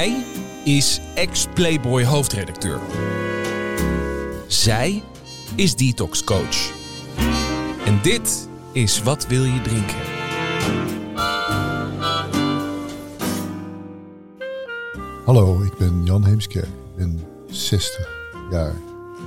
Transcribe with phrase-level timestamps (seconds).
[0.00, 0.24] Hij
[0.64, 2.80] is ex-Playboy hoofdredacteur.
[4.46, 5.02] Zij
[5.54, 6.72] is detox coach.
[7.84, 9.96] En dit is Wat wil je drinken?
[15.24, 16.64] Hallo, ik ben Jan Heemskerk.
[16.64, 18.08] Ik ben 60
[18.50, 18.74] jaar.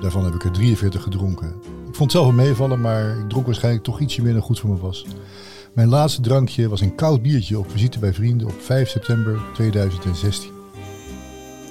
[0.01, 1.47] Daarvan heb ik er 43 gedronken.
[1.87, 4.59] Ik vond het zelf wel meevallen, maar ik dronk waarschijnlijk toch ietsje meer dan goed
[4.59, 5.05] voor me was.
[5.73, 10.52] Mijn laatste drankje was een koud biertje op visite bij vrienden op 5 september 2016.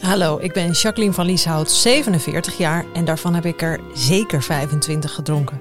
[0.03, 5.15] Hallo, ik ben Jacqueline van Lieshout, 47 jaar en daarvan heb ik er zeker 25
[5.15, 5.61] gedronken.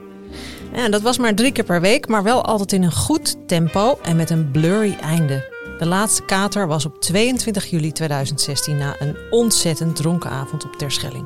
[0.73, 4.00] Ja, dat was maar drie keer per week, maar wel altijd in een goed tempo
[4.02, 5.50] en met een blurry einde.
[5.80, 11.26] De laatste kater was op 22 juli 2016 na een ontzettend dronken avond op Terschelling.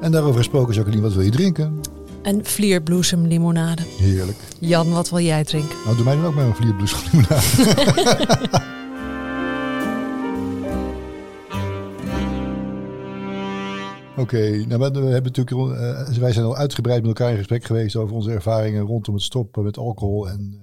[0.00, 1.80] En daarover gesproken, Jacqueline, wat wil je drinken?
[2.22, 3.82] Een vlierbloesemlimonade.
[3.98, 4.38] Heerlijk.
[4.58, 5.76] Jan, wat wil jij drinken?
[5.84, 8.70] Nou, doe mij dan ook maar een vlierbloesemlimonade.
[14.16, 17.96] Oké, nou, we hebben natuurlijk, uh, wij zijn al uitgebreid met elkaar in gesprek geweest
[17.96, 20.28] over onze ervaringen rondom het stoppen met alcohol.
[20.28, 20.60] En uh,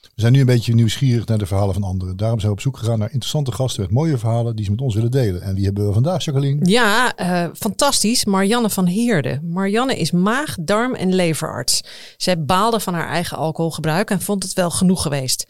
[0.00, 2.16] we zijn nu een beetje nieuwsgierig naar de verhalen van anderen.
[2.16, 4.80] Daarom zijn we op zoek gegaan naar interessante gasten met mooie verhalen die ze met
[4.80, 5.42] ons willen delen.
[5.42, 6.70] En wie hebben we vandaag, Jacqueline?
[6.70, 8.24] Ja, uh, fantastisch.
[8.24, 9.40] Marianne van Heerde.
[9.42, 11.80] Marianne is maag, darm en leverarts.
[12.16, 15.46] Zij baalde van haar eigen alcoholgebruik en vond het wel genoeg geweest.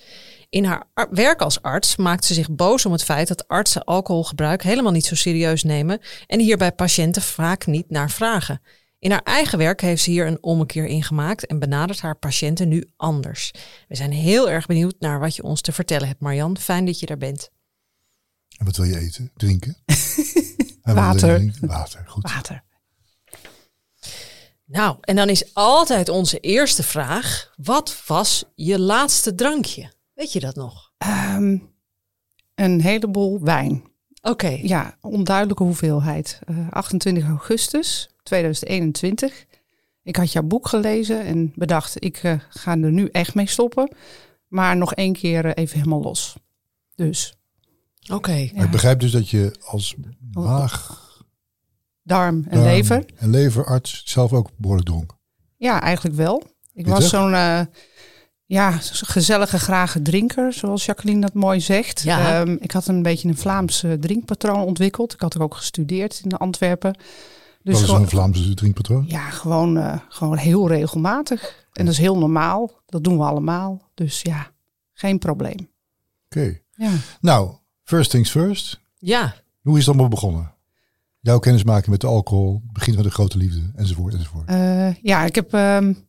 [0.51, 4.63] In haar werk als arts maakt ze zich boos om het feit dat artsen alcoholgebruik
[4.63, 8.61] helemaal niet zo serieus nemen en hier bij patiënten vaak niet naar vragen.
[8.99, 12.69] In haar eigen werk heeft ze hier een ommekeer in gemaakt en benadert haar patiënten
[12.69, 13.51] nu anders.
[13.89, 16.59] We zijn heel erg benieuwd naar wat je ons te vertellen hebt, Marjan.
[16.59, 17.51] Fijn dat je daar bent.
[18.57, 19.31] En wat wil je eten?
[19.37, 19.77] Drinken?
[20.83, 21.37] Water.
[21.37, 21.69] Drinken?
[21.69, 22.33] Water, goed.
[22.33, 22.63] Water.
[24.65, 29.99] Nou, en dan is altijd onze eerste vraag: wat was je laatste drankje?
[30.21, 30.93] Weet je dat nog?
[31.37, 31.73] Um,
[32.55, 33.73] een heleboel wijn.
[34.23, 34.31] Oké.
[34.31, 34.61] Okay.
[34.63, 36.39] Ja, onduidelijke hoeveelheid.
[36.51, 39.47] Uh, 28 augustus 2021.
[40.03, 43.93] Ik had jouw boek gelezen en bedacht, ik uh, ga er nu echt mee stoppen.
[44.49, 46.37] Maar nog één keer uh, even helemaal los.
[46.95, 47.35] Dus.
[48.03, 48.15] Oké.
[48.15, 48.53] Okay.
[48.55, 48.65] Ja.
[48.65, 49.97] Ik begrijp dus dat je als
[50.33, 51.09] maag...
[52.03, 53.05] Darm en darm lever.
[53.17, 55.17] En leverarts zelf ook behoorlijk dronk.
[55.57, 56.43] Ja, eigenlijk wel.
[56.73, 57.61] Ik was zo'n uh,
[58.51, 62.03] ja, gezellige, grage drinker, zoals Jacqueline dat mooi zegt.
[62.03, 62.41] Ja.
[62.41, 65.13] Um, ik had een beetje een Vlaams uh, drinkpatroon ontwikkeld.
[65.13, 66.97] Ik had er ook gestudeerd in Antwerpen.
[67.63, 69.05] Dus Wat is een Vlaamse drinkpatroon?
[69.09, 71.67] Ja, gewoon, uh, gewoon heel regelmatig.
[71.73, 72.71] En dat is heel normaal.
[72.87, 73.91] Dat doen we allemaal.
[73.95, 74.51] Dus ja,
[74.93, 75.69] geen probleem.
[76.25, 76.39] Oké.
[76.39, 76.63] Okay.
[76.75, 76.91] Ja.
[77.21, 78.81] Nou, first things first.
[78.99, 79.35] Ja.
[79.61, 80.55] Hoe is het allemaal begonnen?
[81.21, 84.51] Jouw kennismaking met de alcohol, begin van de grote liefde, enzovoort, enzovoort.
[84.51, 85.53] Uh, ja, ik heb...
[85.53, 86.09] Um,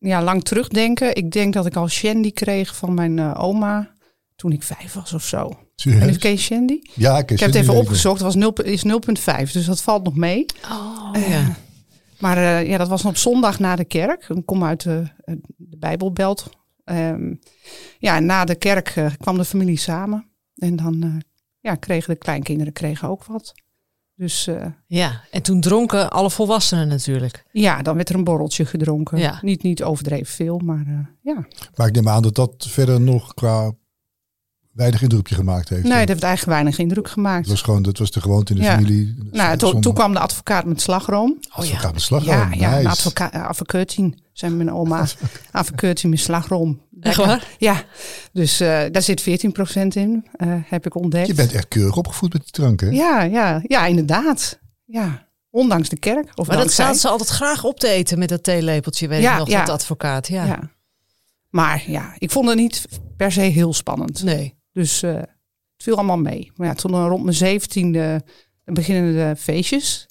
[0.00, 1.14] ja, lang terugdenken.
[1.14, 3.94] Ik denk dat ik al shandy kreeg van mijn uh, oma
[4.36, 5.50] toen ik vijf was of zo.
[5.74, 6.02] Serieus?
[6.02, 6.80] En ik ken shandy?
[6.94, 8.22] Ja, ik, ik heb het even opgezocht.
[8.22, 8.84] Het was 0, is
[9.46, 10.46] 0,5, dus dat valt nog mee.
[10.70, 11.56] Oh, uh, ja.
[12.18, 14.28] Maar uh, ja, dat was op zondag na de kerk.
[14.28, 15.08] Ik kom uit de,
[15.56, 16.50] de Bijbelbelt.
[16.84, 17.40] Um,
[17.98, 20.30] ja, na de kerk uh, kwam de familie samen.
[20.56, 21.14] En dan uh,
[21.60, 23.54] ja, kregen de kleinkinderen kregen ook wat.
[24.20, 27.44] Dus, uh, ja, en toen dronken alle volwassenen natuurlijk.
[27.52, 29.18] Ja, dan werd er een borreltje gedronken.
[29.18, 29.38] Ja.
[29.42, 31.46] Niet, niet overdreven veel, maar uh, ja.
[31.74, 33.72] Maar ik neem aan dat dat verder nog qua
[34.72, 35.82] weinig indrukje gemaakt heeft.
[35.82, 37.42] Nee, dat heeft eigenlijk weinig indruk gemaakt.
[37.42, 38.74] Dat was gewoon, dat was de gewoonte in de ja.
[38.74, 39.16] familie.
[39.30, 41.38] Nou, to, toen kwam de advocaat met slagroom.
[41.48, 42.80] Advocaat oh, met slagroom, Ja, ja nice.
[42.80, 45.06] een advocaat, advocaatien, zei mijn oma.
[45.50, 46.80] advocaatien met slagroom.
[47.00, 47.48] Echt waar?
[47.58, 47.84] Ja,
[48.32, 49.24] dus uh, daar zit 14%
[49.86, 51.26] in, uh, heb ik ontdekt.
[51.26, 52.88] Je bent echt keurig opgevoed met die drank, hè?
[52.88, 54.58] Ja, ja, ja, inderdaad.
[54.84, 56.28] Ja, ondanks de kerk.
[56.34, 59.32] Of maar dat staat ze altijd graag op te eten met dat theelepeltje, weet Ja,
[59.32, 59.58] ik nog, ja.
[59.58, 60.28] dat advocaat.
[60.28, 60.44] Ja.
[60.44, 60.70] Ja.
[61.48, 62.86] Maar ja, ik vond het niet
[63.16, 64.22] per se heel spannend.
[64.22, 64.58] Nee.
[64.72, 65.28] Dus uh, het
[65.76, 66.52] viel allemaal mee.
[66.56, 68.22] Maar ja, toen rond mijn zeventiende
[68.64, 70.08] beginnen de feestjes.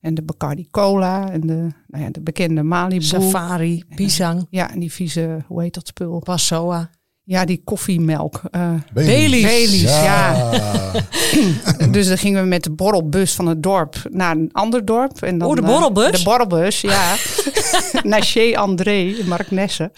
[0.00, 3.02] En de Bacardi Cola en de, nou ja, de bekende Malibu.
[3.04, 6.18] Safari, pisang, Ja, en die vieze, hoe heet dat spul?
[6.18, 6.90] passoa.
[7.22, 8.40] Ja, die koffiemelk.
[8.50, 9.42] Uh, Baileys.
[9.42, 10.52] Baileys, ja.
[10.52, 10.90] ja.
[11.90, 15.22] dus dan gingen we met de borrelbus van het dorp naar een ander dorp.
[15.22, 16.18] En dan, Oh, de eh, borrelbus?
[16.18, 17.14] de borrelbus, ja.
[18.10, 19.90] naar Chez André in Marknesse.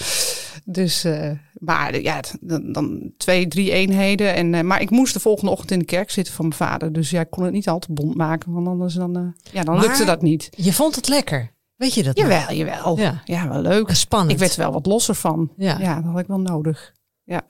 [0.64, 4.34] Dus, eh, maar ja, het- dan, dan twee, drie eenheden.
[4.34, 6.92] En, eh, maar ik moest de volgende ochtend in de kerk zitten van mijn vader.
[6.92, 9.62] Dus ja, ik kon het niet al te bond maken, want anders dan, eh, ja,
[9.62, 10.48] dan Maar- lukte dat niet.
[10.56, 11.50] Je vond het lekker.
[11.76, 12.18] Weet je dat?
[12.18, 12.98] Jawel, jawel.
[12.98, 13.22] Ja.
[13.24, 13.90] Ja, wel leuk.
[13.90, 14.32] Spannend.
[14.32, 15.52] Ik werd er wel wat losser van.
[15.56, 15.78] Ja.
[15.78, 16.92] Ja, dat had ik wel nodig.
[17.24, 17.46] Ja.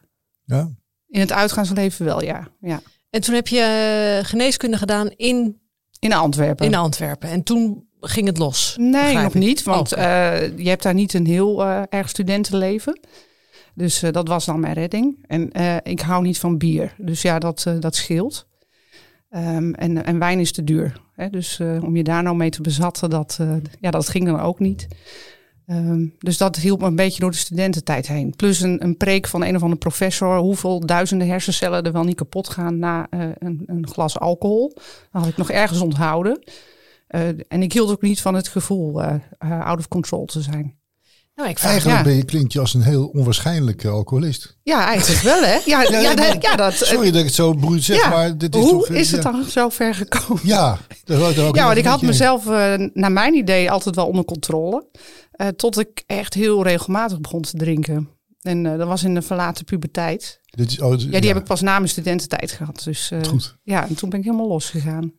[1.09, 2.49] In het uitgaansleven wel, ja.
[2.61, 2.81] ja.
[3.11, 3.61] En toen heb je
[4.21, 5.61] eh, geneeskunde gedaan in,
[5.99, 6.67] In Antwerpen.
[6.67, 7.29] in Antwerpen.
[7.29, 8.77] En toen ging het los.
[8.79, 9.41] Nee, nog ik.
[9.41, 9.63] niet.
[9.63, 10.03] Want Oh.
[10.03, 13.01] eh, je hebt daar niet een heel eh, erg studentenleven.
[13.75, 15.25] Dus eh, dat was dan mijn redding.
[15.27, 15.51] En
[15.83, 16.95] ik hou niet van bier.
[16.99, 18.47] Dus ja, dat, dat scheelt.
[19.31, 21.01] Ehm, en, en wijn is te duur.
[21.15, 21.31] Hè?
[21.31, 23.39] Dus om je daar nou mee te bezatten, dat,
[23.81, 24.87] ja, dat ging dan ook niet.
[25.67, 28.37] Ehm, dus dat hielp me een beetje door de studententijd heen.
[28.37, 30.37] Plus een, een preek van een of andere professor.
[30.37, 34.73] Hoeveel duizenden hersencellen er wel niet kapot gaan na een, een glas alcohol.
[34.75, 36.43] Dat had ik nog ergens onthouden.
[37.13, 40.43] Eh, en ik hield ook niet van het gevoel eh, eh, out of control te
[40.43, 40.81] zijn.
[41.35, 42.05] Nou, ik vraag Eigenlijk Ja.
[42.07, 44.59] ben je, klinkt je als een heel onwaarschijnlijke alcoholist.
[44.63, 45.59] Ja, eigenlijk wel hè.
[45.65, 48.09] Ja, ja, Ja, dat- ja, dat, Sorry dat ik het zo bruut zeg, ja.
[48.09, 48.89] maar dit is Hoe toch...
[48.89, 50.43] is het dan zo ver gekomen?
[50.47, 52.45] Ja, daar wou Ja, want ik had mezelf,
[52.93, 54.87] naar mijn idee, altijd wel onder controle.
[55.33, 58.09] Eh, tot ik echt heel regelmatig begon te drinken.
[58.41, 60.41] En eh, dat was in de verlaten puberteit.
[60.45, 62.81] Dit is, oh, Ja, die heb ik pas na mijn studententijd gehad.
[62.85, 63.57] Dus eh, Goed.
[63.63, 65.13] ja, en toen ben ik helemaal losgegaan.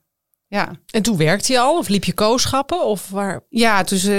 [0.48, 1.78] Ja, En toen werkte je al?
[1.78, 2.86] Of liep je kooschappen?
[2.86, 3.42] Of waar?
[3.50, 4.10] ja, dus,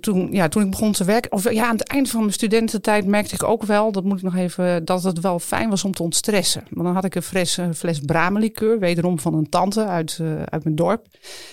[0.00, 3.06] toen, ja toen ik begon te werken, of ja, aan het eind van mijn studententijd
[3.06, 5.94] merkte ik ook wel, dat moet ik nog even, dat het wel fijn was om
[5.94, 6.64] te ontstressen.
[6.70, 10.42] Want dan had ik een fles, een fles Bramelikeur, wederom van een tante uit, eh,
[10.42, 11.06] uit mijn dorp.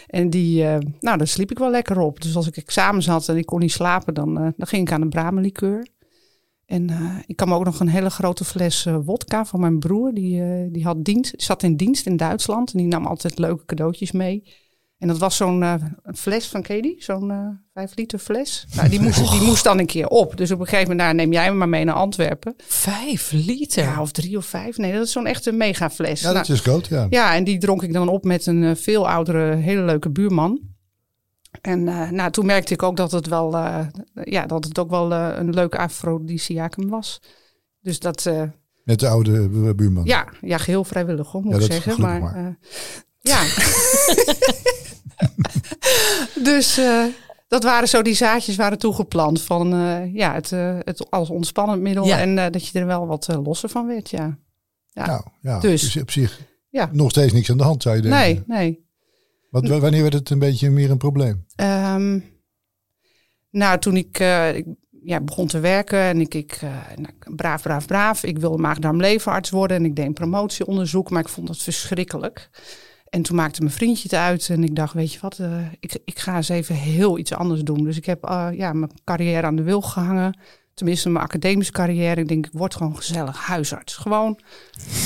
[0.08, 2.22] En die, eh, nou, daar sliep ik wel lekker op.
[2.22, 4.94] Dus als ik examens had en ik kon niet slapen, dan, eh, dan ging ik
[4.94, 5.88] aan de Bramelikeur.
[6.70, 9.80] En eh, ik kan me ook nog een hele grote fles eh, wodka van mijn
[9.80, 10.14] broer.
[10.14, 12.72] Die, eh, die had dienst, die zat in dienst in Duitsland.
[12.72, 14.44] En die nam altijd leuke cadeautjes mee.
[14.98, 15.66] En dat was zo'n
[16.14, 16.96] fles van, die?
[16.98, 18.66] Zo'n vijf liter fles.
[18.76, 20.38] Nou, die, moest, die moest dan een keer op.
[20.38, 22.54] Dus op een gegeven moment, nou, neem jij me maar mee naar Antwerpen.
[22.58, 23.84] Vijf liter.
[23.84, 24.78] Ja, of drie of vijf.
[24.78, 26.22] Nee, dat is zo'n echte mega fles.
[26.22, 27.08] Ja, dat is groot, ja.
[27.10, 30.69] Ja, en die dronk ik dan op met een veel oudere, hele leuke buurman.
[31.62, 33.80] En eh, nou, toen merkte ik ook dat het wel, eh,
[34.24, 37.22] ja, dat het ook wel eh, een leuk afrodisiacum was.
[37.82, 38.44] Dus dat, eh,
[38.84, 40.06] Met de oude bu- buurman.
[40.06, 42.02] ja, ja, geheel vrijwillig hoor, moet Ja, ik zeggen.
[42.02, 42.36] Maar, maar.
[42.36, 42.54] eh,
[43.20, 43.42] ja.
[46.44, 47.04] dus eh,
[47.48, 50.50] dat waren zo die zaadjes waren toegeplant van eh, ja, het,
[50.86, 52.06] het als ontspannend middel.
[52.06, 52.20] Ja.
[52.20, 54.38] En dat je er wel wat losser van werd, ja.
[54.92, 55.06] Ja.
[55.06, 55.60] Nou, ja.
[55.60, 55.82] Dus.
[55.82, 56.40] Dus op zich
[56.70, 56.90] Ja.
[56.92, 58.20] nog steeds niks aan de hand, zou je denken.
[58.20, 58.88] Nee, nee.
[59.50, 61.46] Wanneer werd het een beetje meer een probleem?
[61.56, 62.20] Ehm,
[63.50, 64.66] nou, toen ik, eh, ik
[65.04, 66.62] ja, begon te werken en ik, ik
[66.96, 68.24] nou, braaf, braaf, braaf.
[68.24, 72.50] Ik wilde maagdarmleverarts worden en ik deed promotieonderzoek, maar ik vond dat verschrikkelijk.
[73.10, 75.98] En toen maakte mijn vriendje het uit en ik dacht, weet je wat, eh, ik,
[76.06, 77.84] ik ga eens even heel iets anders doen.
[77.84, 78.24] Dus ik heb
[78.54, 80.40] ja, mijn carrière aan de wil gehangen.
[80.80, 82.22] Tenminste, mijn academische carrière.
[82.22, 83.98] Ik denk, ik word gewoon gezellig huisarts.
[83.98, 84.40] Gewoon,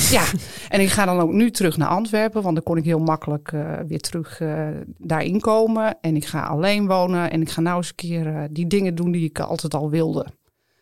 [0.10, 0.24] ja.
[0.70, 3.52] En ik ga dan ook nu terug naar Antwerpen, want dan kon ik heel makkelijk
[3.52, 4.68] eh, weer terug eh,
[4.98, 5.98] daarin komen.
[6.02, 8.96] En ik ga alleen wonen en ik ga nou eens een keer eh, die dingen
[8.96, 10.26] doen die ik altijd al wilde.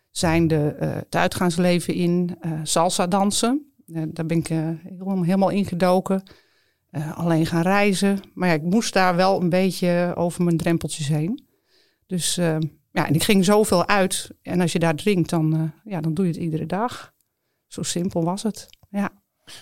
[0.10, 3.74] Zijn de, het uitgaansleven in, salsa dansen.
[3.86, 4.48] Daar ben ik
[5.04, 6.24] helemaal ingedoken.
[7.14, 8.20] Alleen gaan reizen.
[8.34, 11.46] Maar ja, ik moest daar wel een beetje over mijn drempeltjes heen.
[12.08, 12.40] Dus
[12.92, 14.30] ja, en ik ging zoveel uit.
[14.42, 17.14] En als je daar drinkt, dan, eh, ja, dan doe je het iedere dag.
[17.68, 18.68] Zo simpel was het.
[18.90, 19.10] Ja.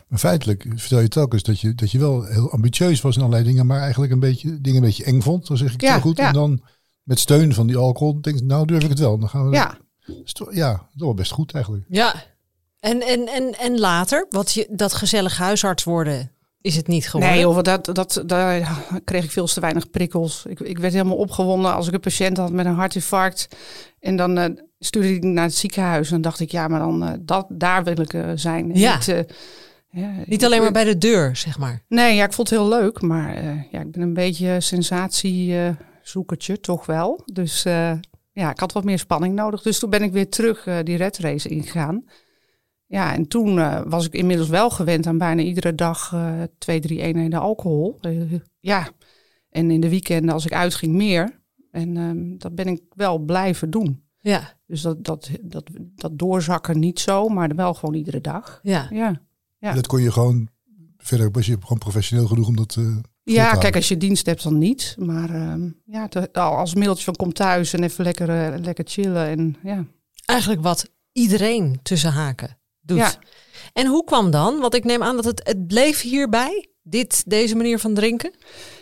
[0.07, 3.47] Maar feitelijk vertel je telkens dat je, dat je wel heel ambitieus was in allerlei
[3.47, 5.47] dingen, maar eigenlijk een beetje dingen een beetje eng vond.
[5.47, 6.17] Dan zeg ik Ja, heel goed.
[6.17, 6.27] ja.
[6.27, 6.63] En dan
[7.03, 9.19] met steun van die alcohol denk ik, nou durf ik het wel.
[9.19, 9.55] Dan gaan we.
[9.55, 9.77] Ja.
[10.05, 11.85] Dat ja, dat wel best goed eigenlijk.
[11.89, 12.15] Ja.
[12.79, 17.35] En, en, en, en later, wat je, dat gezellig huisarts worden, is het niet geworden?
[17.35, 20.45] Nee, joh, dat, dat, daar kreeg ik veel te weinig prikkels.
[20.47, 23.47] Ik, ik werd helemaal opgewonden als ik een patiënt had met een hartinfarct.
[23.99, 24.45] En dan eh,
[24.79, 26.07] stuurde ik naar het ziekenhuis.
[26.07, 28.71] En dan dacht ik, ja, maar dan eh, dat, daar wil ik eh, zijn.
[28.73, 28.95] Ja.
[28.95, 29.25] Niet,
[29.91, 31.83] ja, Niet alleen maar bij de deur, zeg maar.
[31.87, 33.01] Nee, ja, ik vond het heel leuk.
[33.01, 37.21] Maar ja, ik ben een beetje sensatiezoekertje, toch wel.
[37.25, 37.63] Dus
[38.33, 39.61] ja, ik had wat meer spanning nodig.
[39.61, 42.03] Dus toen ben ik weer terug die red race ingegaan.
[42.91, 46.79] Ja, en toen eh, was ik inmiddels wel gewend aan bijna iedere dag eh, twee,
[46.79, 47.97] drie eenheden alcohol.
[48.01, 48.89] Eh, ja,
[49.49, 51.41] en in de weekenden als ik uitging meer.
[51.71, 54.03] En ehm, dat ben ik wel blijven doen.
[54.19, 58.59] Ja, Dus dat, dat, dat, dat doorzakken niet zo, maar wel gewoon iedere dag.
[58.91, 59.21] ja.
[59.57, 60.47] Ja, Dat kon je gewoon
[60.97, 62.75] verder was je gewoon professioneel genoeg om dat.
[62.79, 64.95] eh, Ja, kijk, als je dienst hebt dan niet.
[64.99, 69.25] Maar ehm, ja, te- al als middeltje van kom thuis en even lekker, lekker chillen.
[69.27, 69.85] En, ja.
[70.25, 72.57] Eigenlijk wat iedereen tussen haken
[72.89, 72.97] doet.
[72.97, 73.13] Ja.
[73.73, 74.59] En hoe kwam dan?
[74.59, 78.31] Want ik neem aan dat het, het bleef hierbij, dit, deze manier van drinken.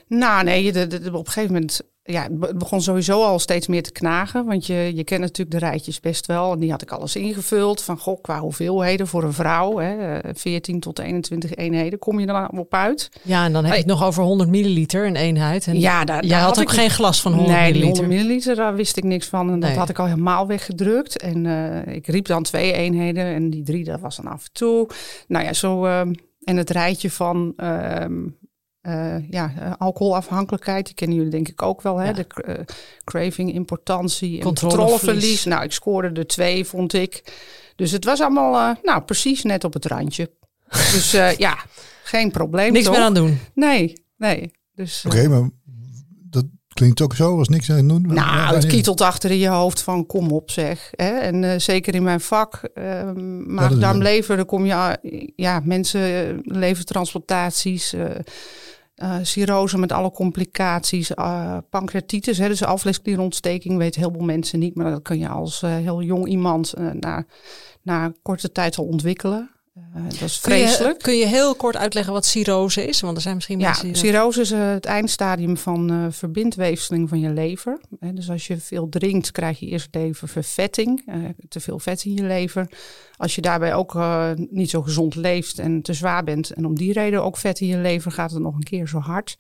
[0.08, 3.24] Nou nee, de, de- de- op een gegeven moment ja, het be- het begon sowieso
[3.24, 4.46] al steeds meer te knagen.
[4.46, 6.52] Want je, je kent natuurlijk de rijtjes best wel.
[6.54, 7.82] En die had ik alles ingevuld.
[7.82, 9.78] Van goh, qua hoeveelheden voor een vrouw.
[9.78, 13.10] Hè, eh, 14 tot 21 eenheden kom je dan op uit.
[13.22, 15.68] Ja, en dan heb je het nog over 100 milliliter een eenheid.
[15.68, 18.00] En ja, daar, jij daar had, had ook ik geen glas van 100 nee, milliliter.
[18.04, 19.52] 100 milliliter, daar wist ik niks van.
[19.52, 19.78] En dat Nee.
[19.80, 21.22] had ik al helemaal weggedrukt.
[21.22, 23.26] En eh, ik riep dan twee eenheden.
[23.26, 24.90] En die drie, dat was dan af en toe.
[25.28, 25.86] Nou ja, zo...
[25.86, 27.54] ehm, en het rijtje van...
[27.58, 28.14] ehm,
[28.88, 31.98] eh, ja, eh, alcoholafhankelijkheid, die kennen jullie denk ik ook wel.
[31.98, 32.06] Hè?
[32.06, 32.14] Ja.
[32.14, 32.56] De eh,
[33.04, 35.44] craving, importantie en Controleverlies.
[35.46, 37.24] Nou, ik scoorde er twee, vond ik.
[37.76, 40.32] Dus het was allemaal, nou, precies net op het randje.
[40.94, 41.58] dus eh, ja,
[42.04, 42.94] geen probleem Niks toch?
[42.96, 43.40] meer aan doen.
[43.54, 44.52] Nee, nee.
[44.76, 45.50] Dus, Oké, maar
[46.30, 48.02] dat klinkt ook zo als niks aan doen.
[48.02, 50.90] nou, het kietelt achter in je hoofd van kom op zeg.
[50.92, 51.10] Hè?
[51.18, 53.12] En eh, zeker in mijn vak, eh
[53.46, 54.98] maag, dat- darm, lever, dan kom je,
[55.36, 57.94] ja, mensen, eh, levertransplantaties,
[58.98, 64.76] eh cirrose met alle complicaties, eh, pancreatitis, hè, dus alvleesklierontsteking, weet heel veel mensen niet,
[64.76, 67.26] maar dat kun je als eh, heel jong iemand na,
[67.82, 69.57] na korte tijd al ontwikkelen.
[69.96, 71.00] Eh, dat is Kun je, vreselijk.
[71.00, 73.00] kun je heel kort uitleggen wat cirrose is?
[73.02, 77.10] Want er zijn misschien Ja, mensen dat- cirrose is eh, het eindstadium van eh verbindweefseling
[77.10, 77.82] van je lever.
[78.14, 81.04] Dus als je veel drinkt, krijg je eerst leververvetting.
[81.50, 82.70] te veel vet in je lever.
[83.18, 83.98] Als je daarbij ook
[84.36, 86.52] niet zo gezond leeft en te zwaar bent...
[86.52, 89.00] en om die reden ook vet in je lever, gaat het nog een keer zo
[89.00, 89.38] hard.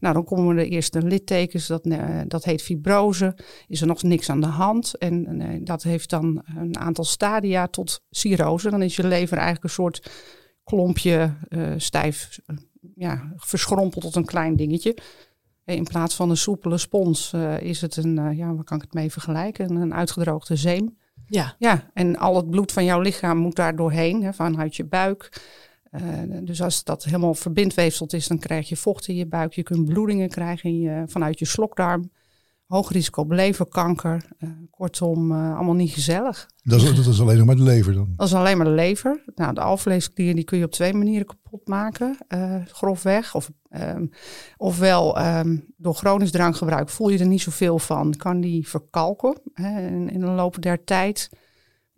[0.00, 3.36] Nou, dan komen de eerste littekens, dat, eh, dat heet fibrose.
[3.66, 4.98] Is er nog niks aan de hand.
[4.98, 8.70] En eh, dat heeft dan een aantal stadia tot cirrose.
[8.70, 10.10] Dan is je lever eigenlijk een soort
[10.64, 12.38] klompje eh, stijf
[12.94, 14.96] ja, verschrompeld tot een klein dingetje.
[15.64, 19.12] In plaats van een soepele spons is het een, ja, waar kan ik het mee
[19.12, 19.76] vergelijken?
[19.76, 20.98] Een uitgedroogde zeem.
[21.26, 24.84] Ja, Ja, en al het bloed van jouw lichaam moet daar doorheen, hè, vanuit je
[24.84, 25.42] buik.
[25.90, 26.02] Eh,
[26.42, 29.52] dus als dat helemaal verbindweefseld is, dan krijg je vocht in je buik.
[29.52, 32.10] Je kunt bloedingen krijgen in je, vanuit je slokdarm.
[32.66, 34.24] Hoog risico op leverkanker.
[34.38, 36.48] Eh, kortom, eh, allemaal niet gezellig.
[36.62, 38.12] Dat is, dat is alleen nog maar de lever dan.
[38.16, 39.24] Dat is alleen maar de lever.
[39.34, 42.16] Nou, de alvleesklier die kun je op twee manieren kapot maken,
[42.66, 43.34] grofweg.
[43.34, 44.06] Of, ehm,
[44.56, 49.86] ofwel ehm, door chronisch drankgebruik voel je er niet zoveel van, kan die verkalken hè,
[49.86, 51.30] in, in de loop der tijd.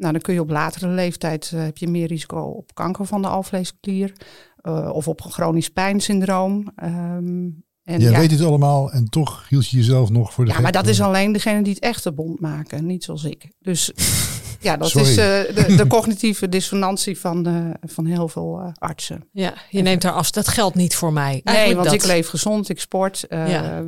[0.03, 3.23] Nou, dan kun je op latere leeftijd eh, heb je meer risico op kanker van
[3.23, 4.13] de alvleesklier
[4.57, 6.73] eh, of op een chronisch pijnsyndroom.
[6.77, 7.49] Ehm,
[7.85, 10.61] en Jij ja, weet het allemaal en toch hield je jezelf nog voor de ja,
[10.61, 13.51] maar dat is alleen degene die het echte bond maken, niet zoals ik.
[13.61, 13.93] Dus
[14.61, 15.09] ja, dat Sorry.
[15.09, 19.29] is eh, de, de cognitieve dissonantie van, eh, van heel veel eh, artsen.
[19.33, 20.31] ja, je neemt daar af.
[20.31, 21.31] Dat geldt niet voor mij.
[21.33, 22.01] Nee, Eigenlijk want dat.
[22.09, 23.27] ik leef gezond, ik sport.
[23.27, 23.83] eh, Ja.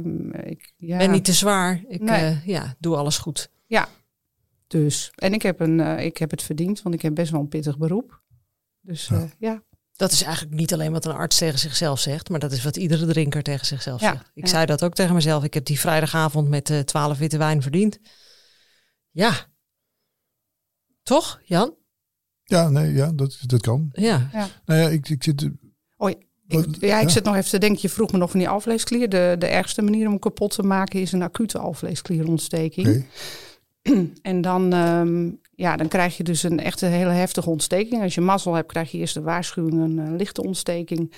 [0.45, 1.83] ik ja, ben niet te zwaar.
[1.89, 2.21] Ik Nee.
[2.25, 3.51] eh, ja, doe alles goed.
[4.83, 5.11] Dus.
[5.15, 7.49] En ik heb, een, eh, ik heb het verdiend, want ik heb best wel een
[7.49, 8.23] pittig beroep.
[8.81, 9.19] Dus Ja.
[9.19, 9.63] ja, ja.
[9.97, 12.77] Dat is eigenlijk niet alleen wat een arts tegen zichzelf zegt, maar dat is wat
[12.77, 14.31] iedere drinker tegen zichzelf Ja, zegt.
[14.35, 14.51] Ik ja.
[14.51, 15.45] zei dat ook tegen mezelf.
[15.45, 17.99] Ik heb die vrijdagavond met eh 12 witte wijn verdiend.
[19.11, 19.33] Ja.
[21.03, 21.75] Toch, Jan?
[22.45, 23.89] Ja, nee, ja, dat, dat kan.
[23.93, 24.31] Ja.
[24.65, 25.43] Nou ja, ik, ik zit...
[25.43, 25.53] Ik,
[26.47, 27.09] Wat- ja, ik ja.
[27.09, 29.09] zit nog even te denken, je vroeg me nog van die alvleesklier.
[29.09, 32.87] De, de ergste manier om hem kapot te maken is een acute alvleesklierontsteking.
[32.89, 33.05] Oké.
[34.23, 38.03] En dan, ehm, ja, dan krijg je dus een echte hele heftige ontsteking.
[38.03, 41.15] Als je mazzel hebt, krijg je eerst de waarschuwing een eh, lichte ontsteking.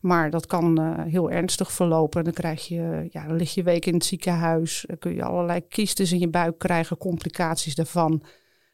[0.00, 2.24] Maar dat kan eh, heel ernstig verlopen.
[2.24, 4.84] Dan, krijg je, ja, dan lig je weken in het ziekenhuis.
[4.86, 8.22] Dan kun je allerlei kiestes in je buik krijgen, complicaties daarvan.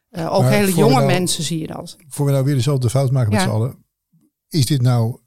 [0.09, 1.95] Eh, ook Maar hele jonge nou- mensen zie je dat.
[2.07, 3.85] Voor we nou weer dezelfde fout maken met z'n allen.
[4.49, 5.19] Is dit nou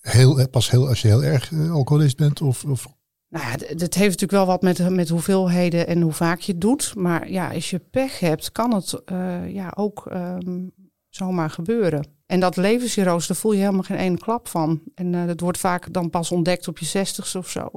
[0.00, 2.40] heel, pas heel, als je heel erg alcoholist bent?
[2.42, 2.86] Of, of
[3.30, 6.60] Nou ja, dat heeft natuurlijk wel wat met, met hoeveelheden en hoe vaak je het
[6.60, 6.94] doet.
[6.94, 10.66] Maar ja, als je pech hebt, kan het eh, ja, ook ehm,
[11.08, 12.06] zomaar gebeuren.
[12.26, 14.82] En dat levenscirrose, daar voel je helemaal geen ene klap van.
[14.94, 17.70] En eh, dat wordt vaak dan pas ontdekt op je zestigste of zo.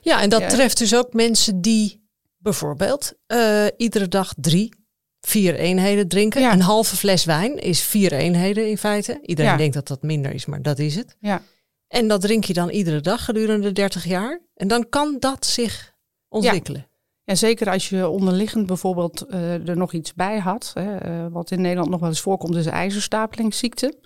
[0.00, 0.48] Ja, en dat Ja.
[0.48, 2.04] treft dus ook mensen die
[2.36, 4.74] bijvoorbeeld eh, iedere dag drie,
[5.20, 6.40] vier eenheden drinken.
[6.40, 6.52] Ja.
[6.52, 9.18] Een halve fles wijn is vier eenheden in feite.
[9.22, 9.56] Iedereen Ja.
[9.56, 11.16] denkt dat dat minder is, maar dat is het.
[11.20, 11.42] Ja.
[11.88, 14.40] En dat drink je dan iedere dag gedurende 30 jaar.
[14.54, 15.94] En dan kan dat zich
[16.28, 16.88] ontwikkelen.
[17.24, 20.70] En zeker als je onderliggend bijvoorbeeld eh, er nog iets bij had.
[20.74, 23.98] Hè, eh, wat in Nederland nog wel eens voorkomt, is ijzerstapelingsziekte.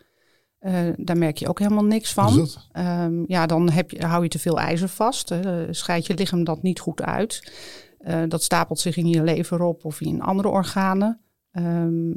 [0.61, 2.37] Eh, daar merk je ook helemaal niks van.
[2.37, 2.69] dat?
[2.73, 5.29] Ehm, ja, dan heb je, hou je te veel ijzer vast.
[5.29, 5.73] Hè.
[5.73, 7.53] Scheidt je lichaam dat niet goed uit.
[7.99, 11.21] Eh, dat stapelt zich in je lever op of in andere organen.
[11.51, 12.11] Ehm,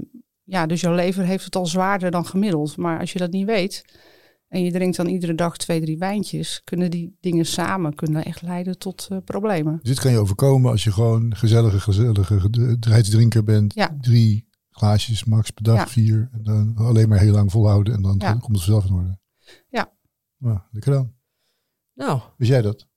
[0.43, 2.77] ja, dus jouw lever heeft het al zwaarder dan gemiddeld.
[2.77, 3.85] Maar als je dat niet weet
[4.53, 8.41] en je drinkt dan iedere dag twee, drie wijntjes, kunnen die dingen samen kunnen echt
[8.41, 9.79] leiden tot eh, problemen.
[9.83, 13.73] Dit kan je overkomen als je gewoon gezellige, gezellige drinker bent.
[13.73, 13.97] Ja.
[14.01, 15.87] Drie glaasjes max per dag, Ja.
[15.87, 16.29] vier.
[16.31, 18.29] En dan alleen maar heel lang volhouden en dan Ja.
[18.31, 19.19] komt het vanzelf in orde.
[19.69, 19.91] Ja.
[20.37, 21.13] Nou, lekker dan.
[21.93, 22.87] Nou, Wist jij dat?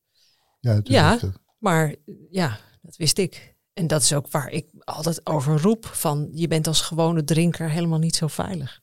[0.61, 1.33] Ja, natuurlijk Ja.
[1.59, 1.95] maar
[2.31, 3.57] ja, Dat wist ik.
[3.73, 7.71] En dat is ook waar ik altijd over roep van je bent als gewone drinker
[7.71, 8.81] helemaal niet zo veilig.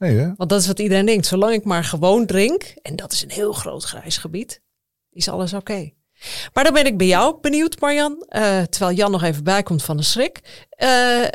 [0.00, 0.32] Nee, hè?
[0.36, 1.26] Want dat is wat iedereen denkt.
[1.26, 4.62] Zolang ik maar gewoon drink, en dat is een heel groot grijs gebied,
[5.10, 5.90] is alles oké.
[6.52, 8.24] Maar dan ben ik bij jou benieuwd, Marjan.
[8.28, 10.66] Eh, terwijl Jan nog even bijkomt van de schrik.
[10.70, 11.26] Eh,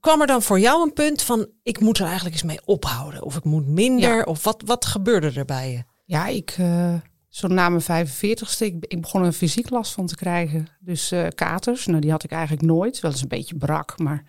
[0.00, 3.22] kwam er dan voor jou een punt van ik moet er eigenlijk eens mee ophouden?
[3.22, 4.16] Of ik moet minder?
[4.16, 4.22] Ja.
[4.22, 5.82] Of wat, wat gebeurde er bij je?
[6.04, 6.94] Ja, ik, eh,
[7.28, 10.66] zo na mijn 45ste, ik, ik begon er fysiek last van te krijgen.
[10.80, 13.00] Dus eh, katers, nou die had ik eigenlijk nooit.
[13.00, 14.24] Wel eens een beetje brak, maar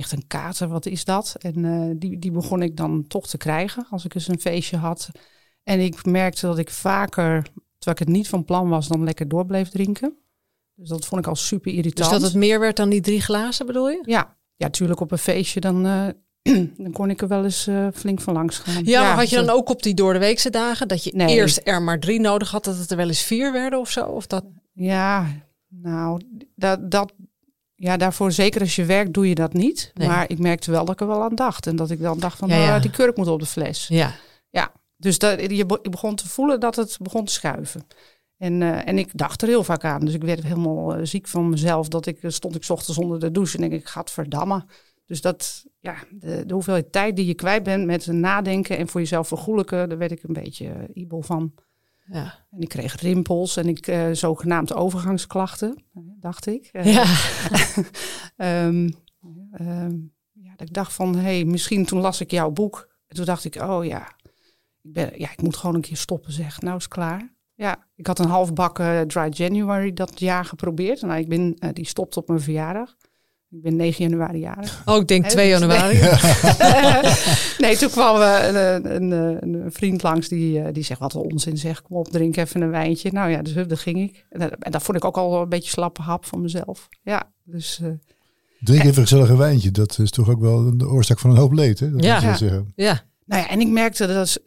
[0.00, 1.36] echt een kater, wat is dat?
[1.38, 4.76] En eh, die, die begon ik dan toch te krijgen als ik eens een feestje
[4.76, 5.08] had.
[5.62, 7.42] En ik merkte dat ik vaker,
[7.78, 10.14] terwijl ik het niet van plan was, dan lekker door bleef drinken.
[10.74, 12.10] Dus dat vond ik al super Dus irritant.
[12.10, 14.02] dat het meer werd dan die drie glazen, bedoel je?
[14.06, 16.06] Ja, ja, natuurlijk op een feestje dan, eh,
[16.84, 18.84] dan kon ik er wel eens eh, flink van langs gaan.
[18.84, 21.34] Ja, maar had je zo- dan ook op die doordeweekse dagen dat je Nee.
[21.34, 24.04] eerst er maar drie nodig had, dat het er wel eens vier werden of zo?
[24.06, 24.44] Of dat...
[24.72, 25.26] Ja,
[25.68, 26.20] nou,
[26.54, 27.12] dat, dat,
[27.80, 29.90] ja, daarvoor zeker als je werkt doe je dat niet.
[29.94, 30.08] Nee.
[30.08, 31.66] Maar ik merkte wel dat ik er wel aan dacht.
[31.66, 32.78] En dat ik dan dacht van, Ja, nou, ja.
[32.78, 33.88] die kurk moet op de fles.
[33.88, 34.12] Ja.
[34.96, 37.86] Dus dat, je, be- ik begon te voelen dat het begon te schuiven.
[38.36, 40.00] En, eh, en ik dacht er heel vaak aan.
[40.00, 41.88] Dus ik werd helemaal eh, ziek van mezelf.
[41.88, 44.64] Dat ik, eh, stond ik 's ochtends onder de douche en denk ik, gadverdamme.
[45.06, 49.00] Dus dat, ja, de, de hoeveelheid tijd die je kwijt bent met nadenken en voor
[49.00, 51.52] jezelf vergoelijken, daar werd ik een beetje uh, ibel van.
[52.12, 52.34] Ja.
[52.50, 55.84] En ik kreeg rimpels en ik uh, zogenaamd overgangsklachten,
[56.20, 56.68] dacht ik.
[56.72, 56.94] Uh,
[58.36, 58.66] Ja.
[58.66, 58.76] um,
[59.60, 62.88] um, ja, dat ik dacht van, hé, hey, misschien toen las ik jouw boek.
[63.06, 64.08] En toen dacht ik, oh ja,
[64.82, 66.60] ik, ben, ja, ik moet gewoon een keer stoppen, zeg.
[66.60, 67.34] Nou is klaar.
[67.54, 71.02] Ja, ik had een half bak uh, Dry January dat jaar geprobeerd.
[71.02, 72.96] Nou, ik ben, uh, die stopt op mijn verjaardag.
[73.50, 74.82] Ik ben 9 januari jarig.
[74.84, 75.98] Oh, ik denk 2 januari.
[76.00, 77.14] Nee,
[77.58, 81.58] nee toen kwam uh, een, een, een, vriend langs die, die zegt, wat een onzin
[81.58, 83.12] zeg, kom op, drink even een wijntje.
[83.12, 84.26] Nou ja, dus daar ging ik.
[84.30, 86.88] En dat, en dat vond ik ook al een beetje slappe hap van mezelf.
[87.02, 87.80] Ja, dus...
[88.60, 89.70] Drink even een gezellig een wijntje.
[89.70, 91.90] Dat is toch ook wel de oorzaak van een hoop leed, hè?
[91.90, 92.20] Dat ja.
[92.20, 92.36] ja.
[92.36, 92.72] Zeggen.
[92.76, 93.02] ja.
[93.30, 94.38] Nou ja, en ik merkte dat als,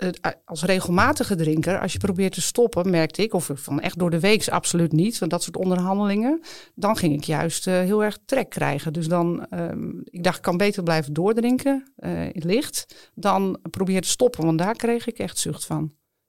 [0.45, 4.19] als regelmatige drinker, als je probeert te stoppen, merkte ik, of van echt door de
[4.19, 6.41] week absoluut niet, van dat soort onderhandelingen,
[6.75, 8.93] dan ging ik juist uh, heel erg trek krijgen.
[8.93, 14.07] Dus dan, um, ik dacht, ik kan beter blijven doordrinken, uh, licht, dan probeer te
[14.07, 15.79] stoppen, want daar kreeg ik echt zucht van.